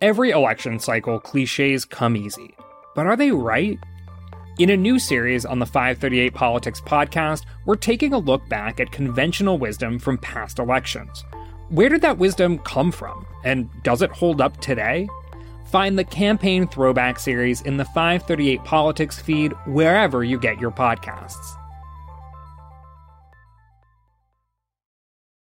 Every 0.00 0.30
election 0.30 0.78
cycle, 0.78 1.20
cliches 1.20 1.84
come 1.84 2.16
easy. 2.16 2.56
But 2.94 3.04
are 3.04 3.16
they 3.16 3.30
right? 3.30 3.78
In 4.58 4.70
a 4.70 4.76
new 4.78 4.98
series 4.98 5.44
on 5.44 5.58
the 5.58 5.66
538 5.66 6.32
Politics 6.32 6.80
podcast, 6.80 7.44
we're 7.66 7.76
taking 7.76 8.14
a 8.14 8.18
look 8.18 8.48
back 8.48 8.80
at 8.80 8.90
conventional 8.90 9.58
wisdom 9.58 9.98
from 9.98 10.16
past 10.16 10.58
elections. 10.58 11.24
Where 11.68 11.90
did 11.90 12.00
that 12.00 12.16
wisdom 12.16 12.58
come 12.60 12.90
from? 12.90 13.26
And 13.44 13.68
does 13.82 14.00
it 14.00 14.12
hold 14.12 14.40
up 14.40 14.58
today? 14.62 15.10
Find 15.74 15.98
the 15.98 16.04
Campaign 16.04 16.68
Throwback 16.68 17.18
series 17.18 17.62
in 17.62 17.76
the 17.76 17.84
538 17.84 18.62
Politics 18.62 19.18
feed 19.18 19.52
wherever 19.66 20.22
you 20.22 20.38
get 20.38 20.60
your 20.60 20.70
podcasts. 20.70 21.56